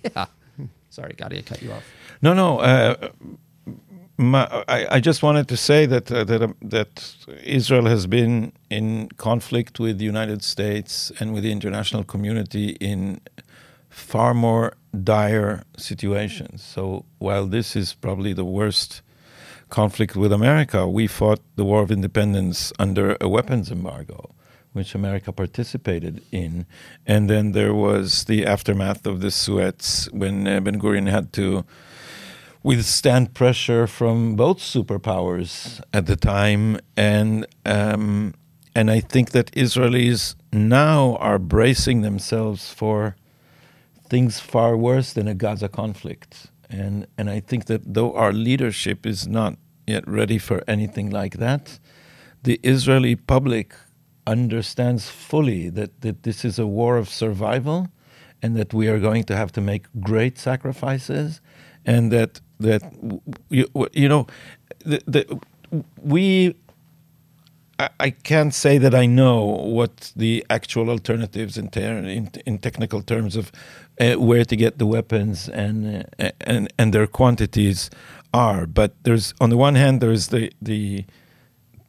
[0.03, 0.25] yeah.
[0.89, 1.83] Sorry, Gadi, I cut you off.
[2.21, 2.59] No, no.
[2.59, 3.09] Uh,
[4.17, 8.53] my, I, I just wanted to say that uh, that um, that Israel has been
[8.69, 13.21] in conflict with the United States and with the international community in
[13.89, 14.73] far more
[15.03, 16.63] dire situations.
[16.63, 19.01] So while this is probably the worst
[19.69, 24.29] conflict with America, we fought the War of Independence under a weapons embargo,
[24.73, 26.67] which America participated in,
[27.07, 31.65] and then there was the aftermath of the Suez when uh, Ben Gurion had to
[32.63, 38.33] withstand pressure from both superpowers at the time, and um,
[38.73, 43.15] and I think that Israelis now are bracing themselves for
[44.09, 49.05] things far worse than a Gaza conflict, and and I think that though our leadership
[49.05, 51.79] is not yet ready for anything like that,
[52.43, 53.75] the Israeli public
[54.25, 57.89] understands fully that, that this is a war of survival
[58.41, 61.41] and that we are going to have to make great sacrifices
[61.85, 62.83] and that that
[63.49, 64.27] you, you know
[64.85, 65.39] the, the,
[66.01, 66.55] we
[67.79, 72.59] I, I can't say that I know what the actual alternatives in, ter- in, in
[72.59, 73.51] technical terms of
[73.99, 77.89] uh, where to get the weapons and, uh, and and their quantities
[78.33, 78.65] are.
[78.65, 81.05] But there's on the one hand there's the the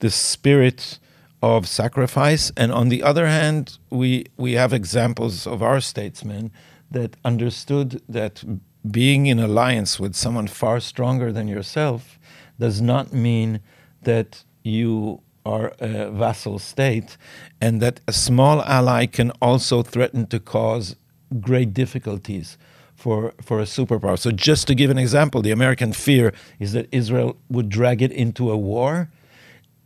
[0.00, 0.98] the spirit
[1.42, 6.50] of sacrifice, and on the other hand we we have examples of our statesmen
[6.90, 8.44] that understood that
[8.90, 12.18] being in alliance with someone far stronger than yourself
[12.58, 13.60] does not mean
[14.02, 17.16] that you are a vassal state,
[17.60, 20.96] and that a small ally can also threaten to cause
[21.40, 22.56] great difficulties
[22.94, 24.18] for, for a superpower.
[24.18, 28.12] So, just to give an example, the American fear is that Israel would drag it
[28.12, 29.10] into a war.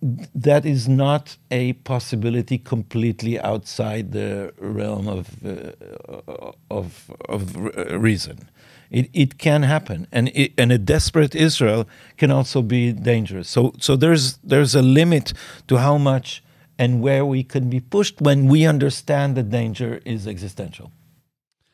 [0.00, 8.48] That is not a possibility completely outside the realm of, uh, of, of reason.
[8.90, 13.48] It, it can happen, and it, and a desperate Israel can also be dangerous.
[13.48, 15.34] So so there's there's a limit
[15.66, 16.42] to how much
[16.78, 20.92] and where we can be pushed when we understand the danger is existential.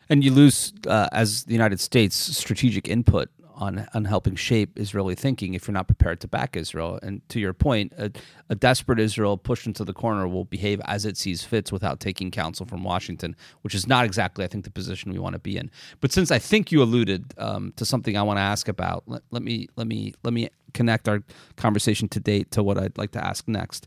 [0.08, 5.14] And you lose, uh, as the United States, strategic input on on helping shape Israeli
[5.14, 6.98] thinking if you're not prepared to back Israel.
[7.02, 8.10] And to your point, a,
[8.48, 12.30] a desperate Israel pushed into the corner will behave as it sees fits without taking
[12.30, 15.56] counsel from Washington, which is not exactly, I think, the position we want to be
[15.56, 15.70] in.
[16.00, 19.22] But since I think you alluded um, to something I want to ask about, let,
[19.30, 21.22] let me let me let me connect our
[21.56, 23.86] conversation to date to what I'd like to ask next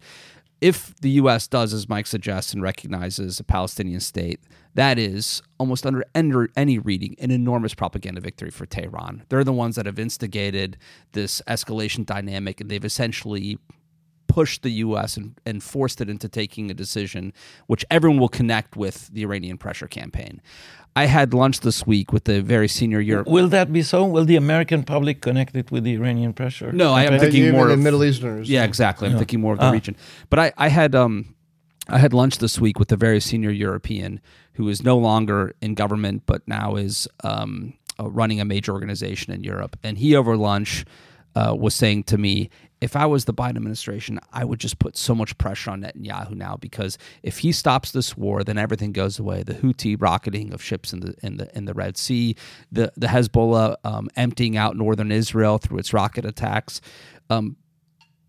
[0.60, 1.48] if the U.S.
[1.48, 4.40] does, as Mike suggests, and recognizes a Palestinian state,
[4.74, 9.24] that is almost under any reading an enormous propaganda victory for Tehran.
[9.30, 10.78] They're the ones that have instigated
[11.14, 13.60] this escalation dynamic, and they've essentially
[14.28, 15.18] pushed the U.S.
[15.18, 17.34] and, and forced it into taking a decision
[17.68, 20.42] which everyone will connect with the Iranian pressure campaign.
[20.96, 23.28] I had lunch this week with the very senior Europe.
[23.28, 24.04] Will that be so?
[24.06, 26.72] Will the American public connect it with the Iranian pressure?
[26.72, 27.20] No, I am Okay.
[27.26, 28.50] thinking Even more the of Middle Easterners.
[28.50, 29.06] Yeah, exactly.
[29.08, 29.20] I'm Yeah.
[29.20, 29.72] thinking more of the Ah.
[29.72, 29.96] region.
[30.32, 31.36] But I, I had um
[31.90, 34.20] I had lunch this week with a very senior European
[34.54, 39.32] who is no longer in government but now is um, uh, running a major organization
[39.34, 39.78] in Europe.
[39.84, 40.84] And he over lunch
[41.38, 42.50] uh, was saying to me,
[42.82, 46.32] if I was the Biden administration, I would just put so much pressure on Netanyahu
[46.32, 49.44] now because if he stops this war, then everything goes away.
[49.44, 52.36] The Houthi rocketing of ships in the in the in the Red Sea,
[52.72, 56.82] the the Hezbollah um, emptying out northern Israel through its rocket attacks.
[57.30, 57.56] Um,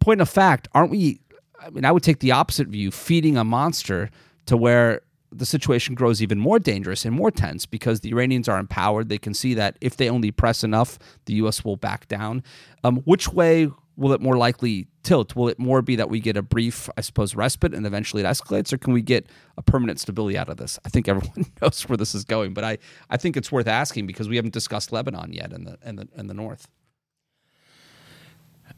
[0.01, 1.21] point of fact, aren't we?
[1.61, 4.11] I mean, I would take the opposite view, feeding a monster
[4.47, 8.59] to where the situation grows even more dangerous and more tense because the Iranians are
[8.59, 9.09] empowered.
[9.09, 11.65] They can see that if they only press enough, the U.S.
[11.65, 12.43] will back down.
[12.85, 15.37] Um, which way will it more likely tilt?
[15.37, 18.27] Will it more be that we get a brief, I suppose, respite and eventually it
[18.27, 19.27] escalates, or can we get
[19.57, 20.79] a permanent stability out of this?
[20.85, 22.79] I think everyone knows where this is going, but I,
[23.11, 26.09] I think it's worth asking because we haven't discussed Lebanon yet in the in the
[26.17, 26.69] in the north.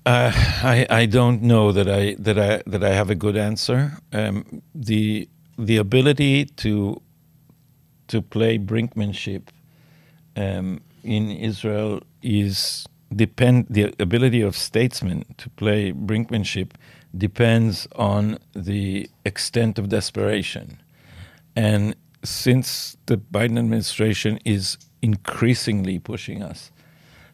[0.07, 3.99] Uh, I I don't know that I that I that I have a good answer.
[4.13, 5.29] Um, the
[5.67, 7.01] the ability to
[8.09, 9.49] to play brinkmanship
[10.37, 16.73] um, in Israel is depend the ability of statesmen to play brinkmanship
[17.17, 20.81] depends on the extent of desperation.
[21.57, 21.95] And
[22.25, 26.71] since the Biden administration is increasingly pushing us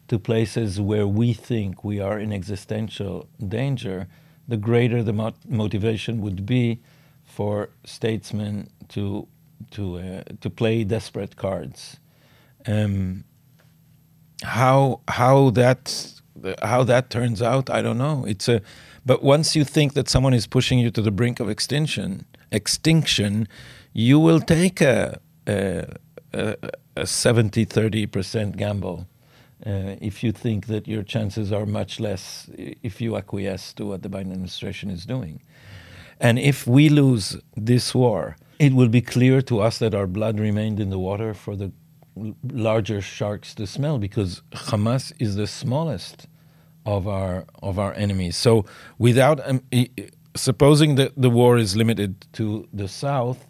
[0.07, 4.07] to places where we think we are in existential danger,
[4.47, 6.79] the greater the mot- motivation would be
[7.37, 9.27] for statesmen to
[9.69, 11.99] to uh, to play desperate cards.
[12.65, 13.25] Um,
[14.41, 15.83] how how that
[16.63, 18.25] how that turns out, I don't know.
[18.25, 18.61] It's a
[19.05, 23.47] but once you think that someone is pushing you to the brink of extinction, extinction,
[23.93, 25.95] you will take a a,
[26.95, 29.07] a 70 30% gamble
[29.65, 34.01] uh, if you think that your chances are much less if you acquiesce to what
[34.01, 35.39] the Biden administration is doing.
[36.19, 40.39] And if we lose this war, it will be clear to us that our blood
[40.39, 41.71] remained in the water for the
[42.51, 46.27] larger sharks to smell because Hamas is the smallest
[46.85, 48.35] of our of our enemies.
[48.35, 48.65] So
[48.97, 49.61] without um,
[50.35, 53.45] supposing that the war is limited to the south,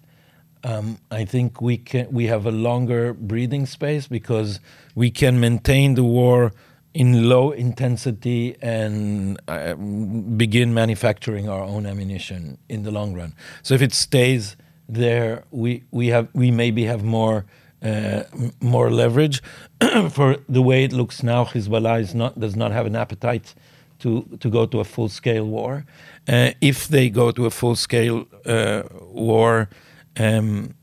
[0.64, 4.60] um, I think we can we have a longer breathing space because
[4.96, 6.52] we can maintain the war
[6.98, 13.36] in low intensity and uh, begin manufacturing our own ammunition in the long run.
[13.62, 14.58] So if it stays
[14.90, 17.46] there, we we have we maybe have more
[17.84, 18.24] uh,
[18.60, 19.44] more leverage.
[20.10, 23.54] For the way it looks now, Hezbollah is not, does not have an appetite
[24.00, 25.86] to, to go to a full scale war.
[26.28, 29.70] Uh, if they go to a full scale uh, war,
[30.18, 30.74] um,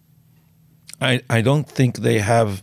[1.00, 2.62] I, I don't think they have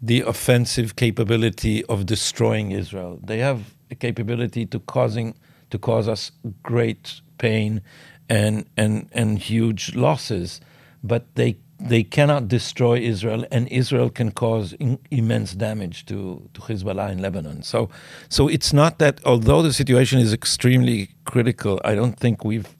[0.00, 3.18] the offensive capability of destroying Israel.
[3.22, 5.34] They have the capability to causing
[5.70, 6.30] to cause us
[6.62, 7.82] great pain
[8.28, 10.60] and and and huge losses,
[11.02, 16.60] but they they cannot destroy Israel, and Israel can cause in, immense damage to, to
[16.60, 17.62] Hezbollah in Lebanon.
[17.62, 17.88] So,
[18.28, 22.76] so it's not that although the situation is extremely critical, I don't think we've,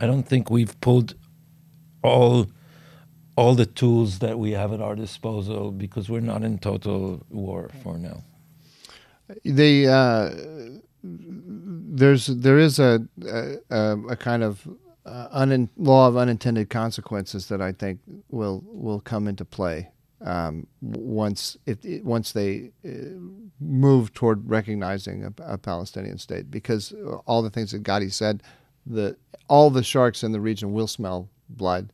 [0.00, 1.14] I don't think we've pulled
[2.02, 2.46] all,
[3.40, 7.70] all the tools that we have at our disposal because we're not in total war
[7.82, 8.22] for now.
[9.44, 10.30] The uh,
[11.02, 13.00] there's there is a,
[13.70, 14.68] a, a kind of
[15.06, 19.88] uh, un- law of unintended consequences that I think will will come into play
[20.20, 22.90] um, once if once they uh,
[23.58, 26.92] move toward recognizing a, a, Palestinian state, because
[27.26, 28.42] all the things that Gadi said,
[28.84, 29.16] the
[29.48, 31.90] all the sharks in the region will smell blood.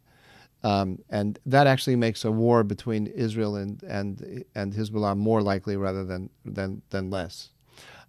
[0.67, 5.77] Um, and that actually makes a war between Israel and, and and Hezbollah more likely
[5.77, 7.51] rather than than than less.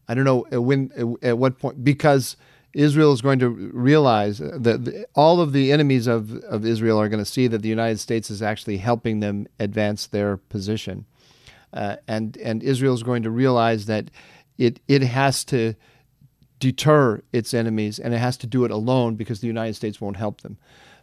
[0.07, 2.35] I don't know uh, when uh, at what point because
[2.73, 7.23] Israel is going to realize that all of the enemies of, of Israel are going
[7.23, 11.05] to see that the United States is actually helping them advance their position.
[11.73, 14.09] Uh, and, and Israel is going to realize that
[14.57, 15.75] it, it has to
[16.59, 20.17] deter its enemies and it has to do it alone because the United States won't
[20.17, 20.57] help them.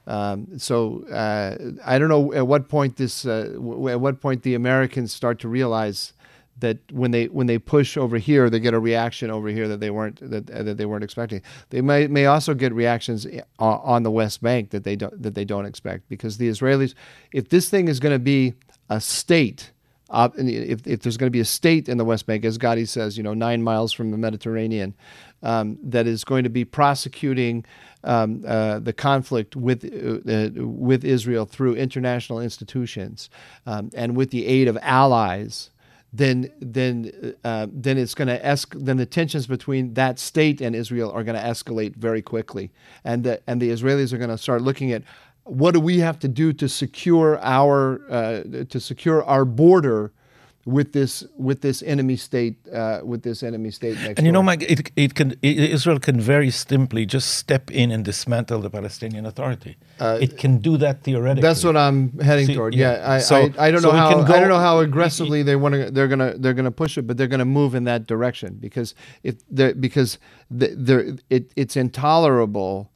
[0.07, 4.43] Um, so uh, I don't know at what point this, uh, w- at what point
[4.43, 6.13] the Americans start to realize
[6.59, 9.81] that when they when they push over here, they get a reaction over here that
[9.81, 11.43] they weren't that, that they weren't expecting.
[11.71, 13.27] They may may also get reactions
[13.59, 16.95] on the West Bank that they don't that they don't expect because the Israelis,
[17.33, 18.55] if this thing is going to be
[18.89, 19.73] a state,
[20.11, 22.85] uh, if if there's going to be a state in the West Bank, as Gadi
[22.85, 24.95] says, you know, nine miles from the Mediterranean,
[25.45, 27.65] um, that is going to be prosecuting.
[28.07, 33.31] Um, uh, the conflict with uh, uh with Israel through international institutions
[33.65, 35.71] um, and with the aid of allies
[36.15, 40.77] then then uh, then it's going to esc- then the tensions between that state and
[40.77, 42.71] Israel are going to escalate very quickly,
[43.03, 45.03] and the and the Israelis are going to start looking at
[45.43, 50.13] what do we have to do to secure our uh, to secure our border
[50.67, 54.19] with this with this enemy state uh, with this enemy state next.
[54.19, 54.43] And you door.
[54.43, 58.61] know, Mike, it, it can it, Israel can very simply just step in and dismantle
[58.61, 59.77] the Palestinian Authority.
[60.01, 61.43] Uh, it can do that theoretically.
[61.43, 62.75] That's what I'm heading See, toward.
[62.75, 65.43] Yeah, I, so, I, I, don't so know how go, I don't know how aggressively
[65.43, 68.07] they want to they're gonna they're gonna push it, but they're gonna move in that
[68.07, 70.19] direction because if they because
[70.51, 72.91] they're, it, it's intolerable.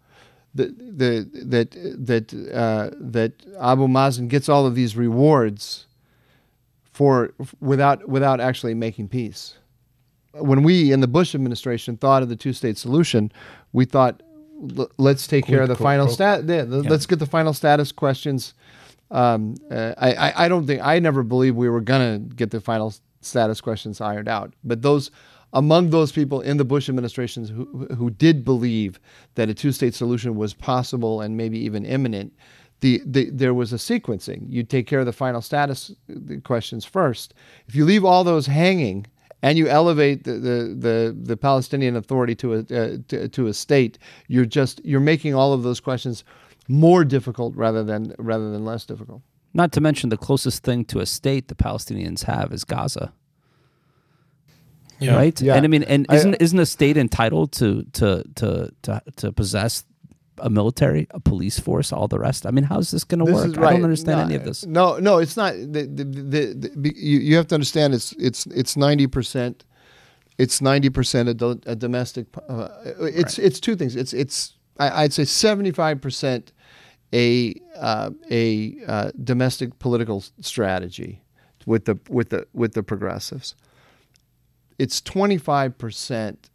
[0.54, 1.70] That the, that
[2.06, 5.87] that uh, that Abu Mazen gets all of these rewards
[6.98, 9.54] for without without actually making peace.
[10.32, 13.30] When we in the Bush administration thought of the two-state solution,
[13.72, 14.20] we thought
[14.96, 16.42] let's take care of the final stat.
[16.44, 16.90] Yeah, yeah.
[16.90, 18.52] Let's get the final status questions.
[19.12, 22.92] Um, uh, I, I don't think I never believed we were gonna get the final
[23.20, 24.52] status questions ironed out.
[24.64, 25.12] But those
[25.52, 28.98] among those people in the Bush administration who who did believe
[29.36, 32.32] that a two-state solution was possible and maybe even imminent,
[32.80, 34.44] the, the, there was a sequencing.
[34.48, 35.92] You take care of the final status
[36.44, 37.34] questions first.
[37.66, 39.06] If you leave all those hanging
[39.42, 43.54] and you elevate the the, the, the Palestinian Authority to a uh, to, to a
[43.54, 43.98] state,
[44.28, 46.24] you're just you're making all of those questions
[46.68, 49.22] more difficult rather than rather than less difficult.
[49.54, 53.12] Not to mention the closest thing to a state the Palestinians have is Gaza.
[55.00, 55.14] Yeah.
[55.14, 55.40] Right?
[55.40, 55.54] Yeah.
[55.54, 59.84] And I mean and isn't isn't a state entitled to to to to, to possess
[60.40, 62.46] a military, a police force, all the rest?
[62.46, 63.46] I mean, how's this going to work?
[63.48, 64.66] is I don't understand No, any of this.
[64.66, 65.54] No, no, it's not.
[65.54, 69.64] The, the, the, the, you, you have to understand it's it's it's ninety percent.
[70.38, 72.26] It's ninety percent a, do- a domestic.
[72.48, 72.68] Uh,
[73.00, 73.96] it's it's two things.
[73.96, 76.52] It's it's I, I'd say seventy five percent
[77.12, 81.22] a uh, a uh, domestic political strategy
[81.66, 83.54] with the with the with the progressives.
[84.78, 86.50] It's twenty five percent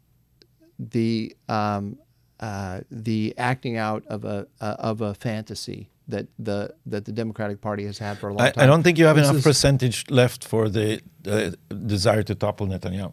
[0.78, 1.98] the um,
[2.40, 7.60] uh, the acting out of a uh, of a fantasy that the that the Democratic
[7.60, 8.64] Party has had for a long I, time.
[8.64, 11.50] I don't think you have This enough is- percentage left for the uh,
[11.86, 13.12] desire to topple Netanyahu.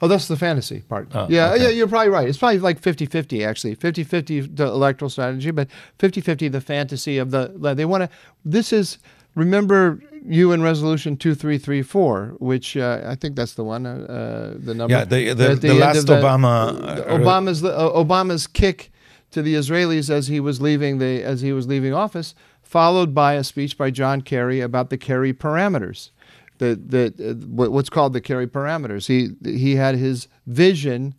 [0.00, 1.08] Oh, that's the fantasy part.
[1.12, 1.64] Oh, yeah, okay.
[1.64, 2.28] yeah, you're probably right.
[2.28, 3.74] It's probably like 50-50 actually.
[3.74, 8.10] 50-50 the electoral strategy, but 50-50 the fantasy of the they want to
[8.44, 8.98] this is
[9.38, 14.92] remember UN resolution 2334 which uh, I think that's the one uh, uh, the number.
[14.94, 18.90] Yeah, the- the- the last the- Obama, the uh, Obama's uh, Obama's kick
[19.30, 23.32] to the Israelis as he was leaving the as he was leaving office followed by
[23.34, 26.10] a speech by John Kerry about the Kerry parameters
[26.58, 29.06] the the uh, what's called the Kerry parameters.
[29.06, 29.18] He
[29.60, 31.14] he had his vision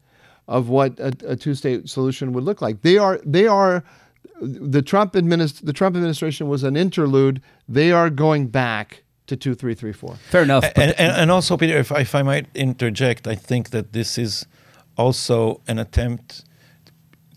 [0.48, 2.82] of what a, a two-state solution would look like.
[2.82, 3.84] They are they are
[4.42, 7.42] the Trump administ- the Trump administration was an interlude.
[7.68, 10.16] They are going back to two three three four.
[10.30, 10.64] Fair enough.
[10.76, 14.46] and, and, and also, Peter, if, if I might interject, I think that this is
[14.98, 16.44] also an attempt.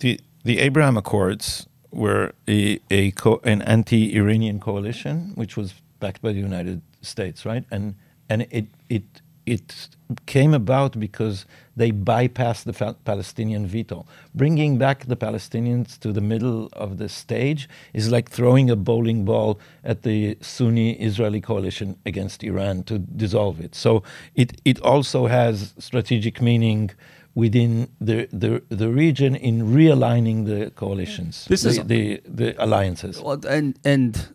[0.00, 6.32] The the Abraham Accords were a, a co- an anti-Iranian coalition, which was backed by
[6.32, 7.64] the United States, right?
[7.70, 7.94] And
[8.28, 9.88] and it it it
[10.26, 14.04] came about because they bypassed the Palestinian veto.
[14.34, 19.24] Bringing back the Palestinians to the middle of the stage is like throwing a bowling
[19.24, 23.74] ball at the Sunni Israeli coalition against Iran to dissolve it.
[23.74, 24.02] So
[24.34, 26.90] it, it also has strategic meaning
[27.34, 33.20] within the, the, the region in realigning the coalitions, This the, is- the, the alliances.
[33.20, 34.28] Well, and and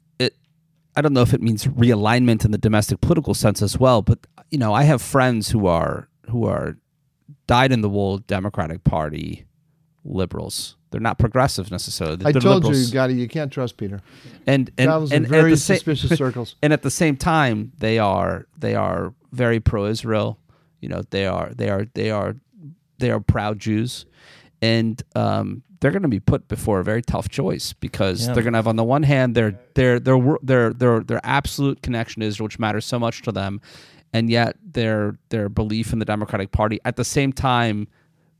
[0.97, 4.17] I don't know if it means realignment in the domestic political sense as well, but
[4.49, 6.75] you know, I have friends who are who are
[7.45, 9.45] dyed in the wool Democratic Party
[10.03, 10.75] liberals.
[10.89, 12.25] They're not progressive necessarily.
[12.25, 12.79] I They're told liberals.
[12.79, 14.01] you, you got You can't trust Peter.
[14.47, 16.55] and and Travels in and, very at the same, suspicious circles.
[16.63, 20.39] And at the same time, they are they are very pro-Israel.
[20.81, 22.35] You know, they are they are they are
[22.97, 24.07] they are proud Jews,
[24.63, 28.33] and um, they're going to be put before a very tough choice because Yeah.
[28.33, 31.81] they're going to have on the one hand their their their their their their absolute
[31.81, 33.61] connection to Israel, which matters so much to them,
[34.13, 37.87] and yet their their belief in the Democratic Party at the same time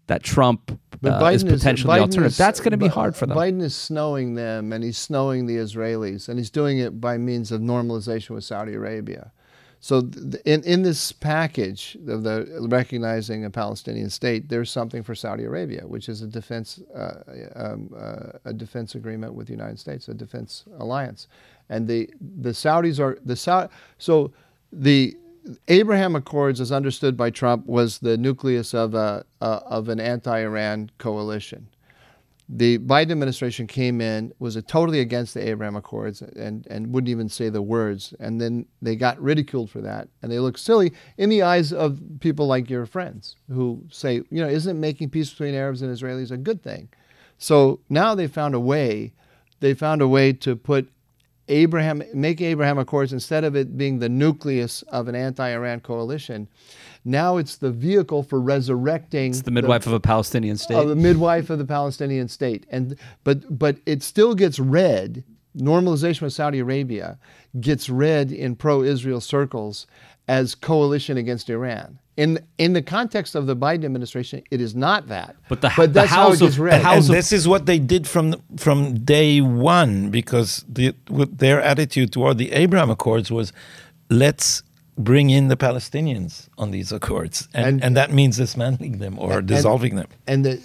[0.08, 2.26] that Trump uh, is potentially the alternative.
[2.32, 3.38] is- That's going to be hard for them.
[3.38, 7.52] Biden is snowing them, and he's snowing the Israelis, and he's doing it by means
[7.52, 9.32] of normalization with Saudi Arabia.
[9.80, 15.16] So, th- in in this package of the recognizing a Palestinian state, there's something for
[15.16, 17.22] Saudi Arabia, which is a defense uh,
[17.56, 21.28] um, uh, a defense agreement with the United States, a defense alliance,
[21.70, 22.10] and the
[22.42, 23.72] the Saudis are the Saudi.
[23.98, 24.32] So
[24.72, 25.16] the
[25.68, 30.92] Abraham Accords, as understood by Trump, was the nucleus of a uh, of an anti-Iran
[30.98, 31.68] coalition.
[32.50, 37.28] The Biden administration came in was totally against the Abraham Accords and, and wouldn't even
[37.28, 41.30] say the words, and then they got ridiculed for that, and they look silly in
[41.30, 45.56] the eyes of people like your friends who say, you know, isn't making peace between
[45.56, 46.88] Arabs and Israelis a good thing?
[47.38, 49.14] So now they found a way.
[49.60, 50.90] They found a way to put
[51.50, 56.48] Abraham, make Abraham Accords instead of it being the nucleus of an anti-Iran coalition.
[57.06, 59.32] Now it's the vehicle for resurrecting.
[59.32, 60.76] It's the midwife of a Palestinian state.
[60.76, 65.24] of the midwife of the Palestinian state, and but but it still gets read.
[65.56, 67.18] Normalization with Saudi Arabia
[67.60, 69.88] gets read in pro-Israel circles
[70.28, 72.00] as coalition against Iran.
[72.18, 75.36] In in the context of the Biden administration, it is not that.
[75.50, 76.80] But the- but the that's how House it of- gets the.
[76.80, 81.38] House and of- this is what they did from from day one because the, with
[81.38, 83.54] their attitude toward the Abraham Accords was,
[84.10, 84.64] let's
[84.98, 89.44] bring in the Palestinians on these accords, and And- and, that means dismantling them or
[89.44, 90.08] dissolving them.
[90.26, 90.58] and the,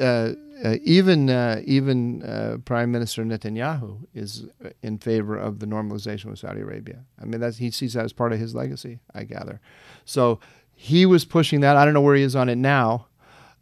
[0.00, 4.46] uh, uh, even uh, even uh, Prime Minister Netanyahu is
[4.82, 7.04] in favor of the normalization with Saudi Arabia.
[7.20, 9.60] I mean, that's, he sees that as part of his legacy, I gather.
[10.04, 10.40] So
[10.74, 11.76] he was pushing that.
[11.76, 13.06] I don't know where he is on it now.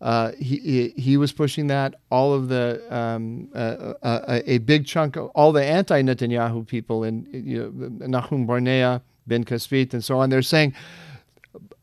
[0.01, 1.95] Uh, he, he he was pushing that.
[2.11, 7.27] All of the um, uh, uh, a big chunk of all the anti-Netanyahu people in
[7.33, 10.31] you know, Nahum Barnea, Ben Caspit, and so on.
[10.31, 10.75] They're saying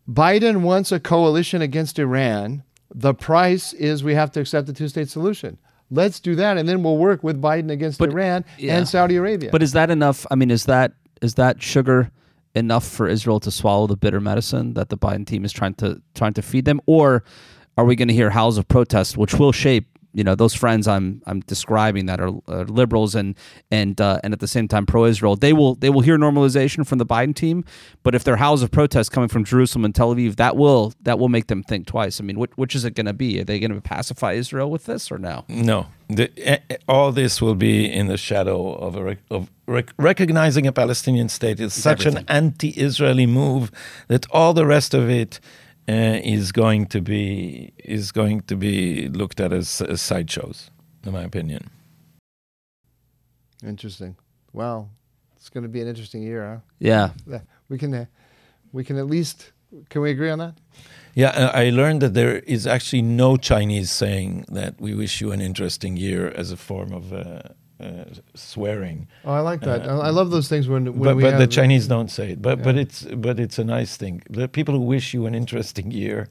[0.09, 2.63] Biden wants a coalition against Iran.
[2.93, 5.57] The price is we have to accept the two state solution.
[5.89, 8.77] Let's do that, and then we'll work with Biden against But- Iran yeah.
[8.77, 9.49] and Saudi Arabia.
[9.51, 10.25] But is that enough?
[10.31, 12.11] I mean, is that is that sugar
[12.55, 16.01] enough for Israel to swallow the bitter medicine that the Biden team is trying to
[16.15, 17.23] trying to feed them, or
[17.77, 20.87] are we going to hear howls of protest, which will shape you know those friends
[20.87, 23.35] I'm I'm describing that are uh, liberals and
[23.69, 25.35] and uh, and at the same time pro-Israel?
[25.35, 27.63] They will they will hear normalization from the Biden team,
[28.03, 30.93] but if there are howls of protest coming from Jerusalem and Tel Aviv, that will
[31.01, 32.19] that will make them think twice.
[32.19, 33.39] I mean, which, which is it going to be?
[33.39, 35.45] Are they going to pacify Israel with this or no?
[35.47, 39.49] No, the, eh, eh, all this will be in the shadow of a rec- of
[39.65, 43.71] rec- recognizing a Palestinian state is such an anti-Israeli move
[44.07, 45.39] that all the rest of it
[45.87, 50.71] is going to be is going to be looked at as, as sideshows,
[51.05, 51.69] in my opinion.
[53.63, 54.15] interesting.
[54.53, 54.89] Wow,
[55.35, 56.59] it's going to be an interesting year, huh?
[56.79, 58.05] Yeah, Yeah, We can, uh,
[58.71, 59.51] we can at least.
[59.89, 60.55] Can we agree on that?
[61.15, 65.31] Yeah, uh, I learned that there is actually no Chinese saying that we wish you
[65.31, 67.41] an interesting year as a form of uh,
[67.81, 68.05] uh,
[68.35, 69.07] swearing.
[69.25, 69.81] Oh, I like that.
[69.87, 72.31] Uh, I love those things when, when but we but have, the Chinese don't say
[72.31, 72.41] it.
[72.41, 74.21] But but it's but it's a nice thing.
[74.29, 76.27] The people who wish you an interesting year,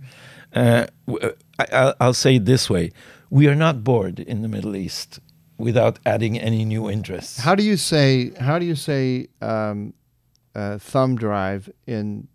[0.54, 2.92] uh, uh, I, I'll- I'll say it this way:
[3.30, 5.20] we are not bored in the Middle East
[5.58, 7.40] without adding any new interests.
[7.40, 8.32] How do you say?
[8.38, 9.92] How do you say um,
[10.54, 12.28] uh, thumb drive in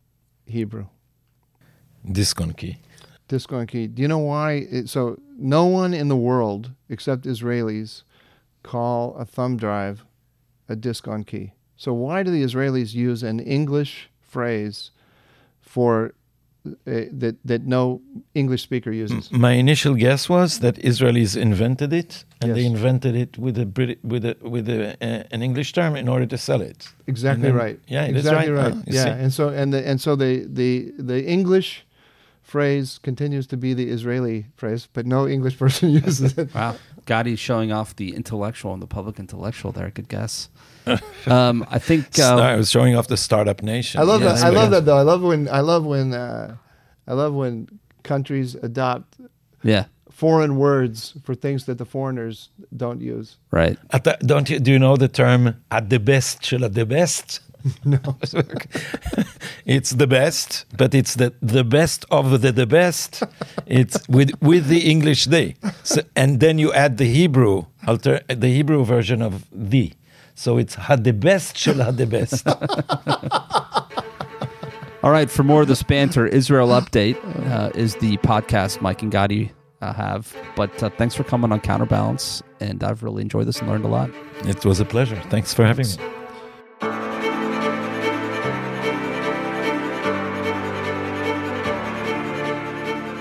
[0.45, 0.87] Hebrew?
[2.05, 2.77] Disconki.
[3.27, 3.49] Disk.
[3.49, 4.67] Do you know why?
[4.69, 8.03] It, so no one in the world except Israelis
[8.71, 9.97] call a thumb drive
[10.73, 11.47] a disk on key.
[11.83, 13.93] So why do the Israelis use an English
[14.33, 14.77] phrase
[15.73, 15.91] for
[16.65, 18.01] uh, that that no
[18.33, 19.23] English speaker uses?
[19.31, 22.11] My initial guess was that Israelis invented it,
[22.41, 25.95] and they invented it with a Brit- with a with a, uh, an English term
[25.95, 26.79] in order to sell it.
[27.13, 27.79] Exactly then- right.
[27.95, 28.73] yeah, exactly right.
[28.73, 28.87] right.
[28.87, 29.23] You yeah, see.
[29.23, 30.71] and so and the and so the the
[31.11, 31.69] the English
[32.41, 36.49] phrase continues to be the Israeli phrase, but no English person uses it.
[36.55, 36.75] Wow.
[37.05, 39.89] Gadi's showing off the intellectual and the public intellectual there.
[39.91, 40.49] Good guess.
[41.27, 42.17] um, I think.
[42.17, 43.99] No, Uh, I was showing off the startup nation.
[44.01, 44.47] I love Yes, that.
[44.47, 44.97] I love that though.
[44.97, 46.55] I love when I love when uh,
[47.07, 47.67] I love when
[48.03, 49.17] countries adopt
[49.63, 49.85] yeah.
[50.11, 53.37] foreign words for things that the foreigners don't use.
[53.51, 53.77] Right.
[53.91, 56.85] At the, don't you do you know the term at the best shall at the
[56.85, 57.39] best?
[57.85, 57.99] No.
[59.65, 63.23] it's the best, but it's the the best of the the best.
[63.65, 68.47] It's with with the English they, so, and then you add the Hebrew alter the
[68.47, 69.93] Hebrew version of the.
[70.35, 72.47] So it's had the best shall had the best.
[75.03, 75.29] All right.
[75.29, 77.17] For more of this banter, Israel Update
[77.51, 79.51] uh, is the podcast Mike and Gadi
[79.81, 80.35] uh, have.
[80.55, 82.41] But uh, thanks for coming on Counterbalance.
[82.59, 84.09] And I've really enjoyed this and learned a lot.
[84.43, 85.21] it was a pleasure.
[85.29, 86.24] Thanks for having me.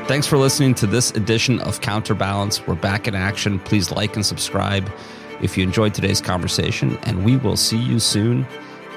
[0.07, 2.66] Thanks for listening to this edition of Counterbalance.
[2.66, 3.59] We're back in action.
[3.59, 4.92] Please like and subscribe
[5.40, 6.98] if you enjoyed today's conversation.
[7.05, 8.46] And we will see you soon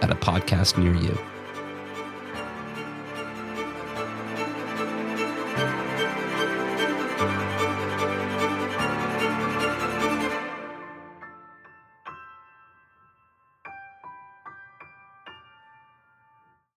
[0.02, 1.18] at a podcast near you.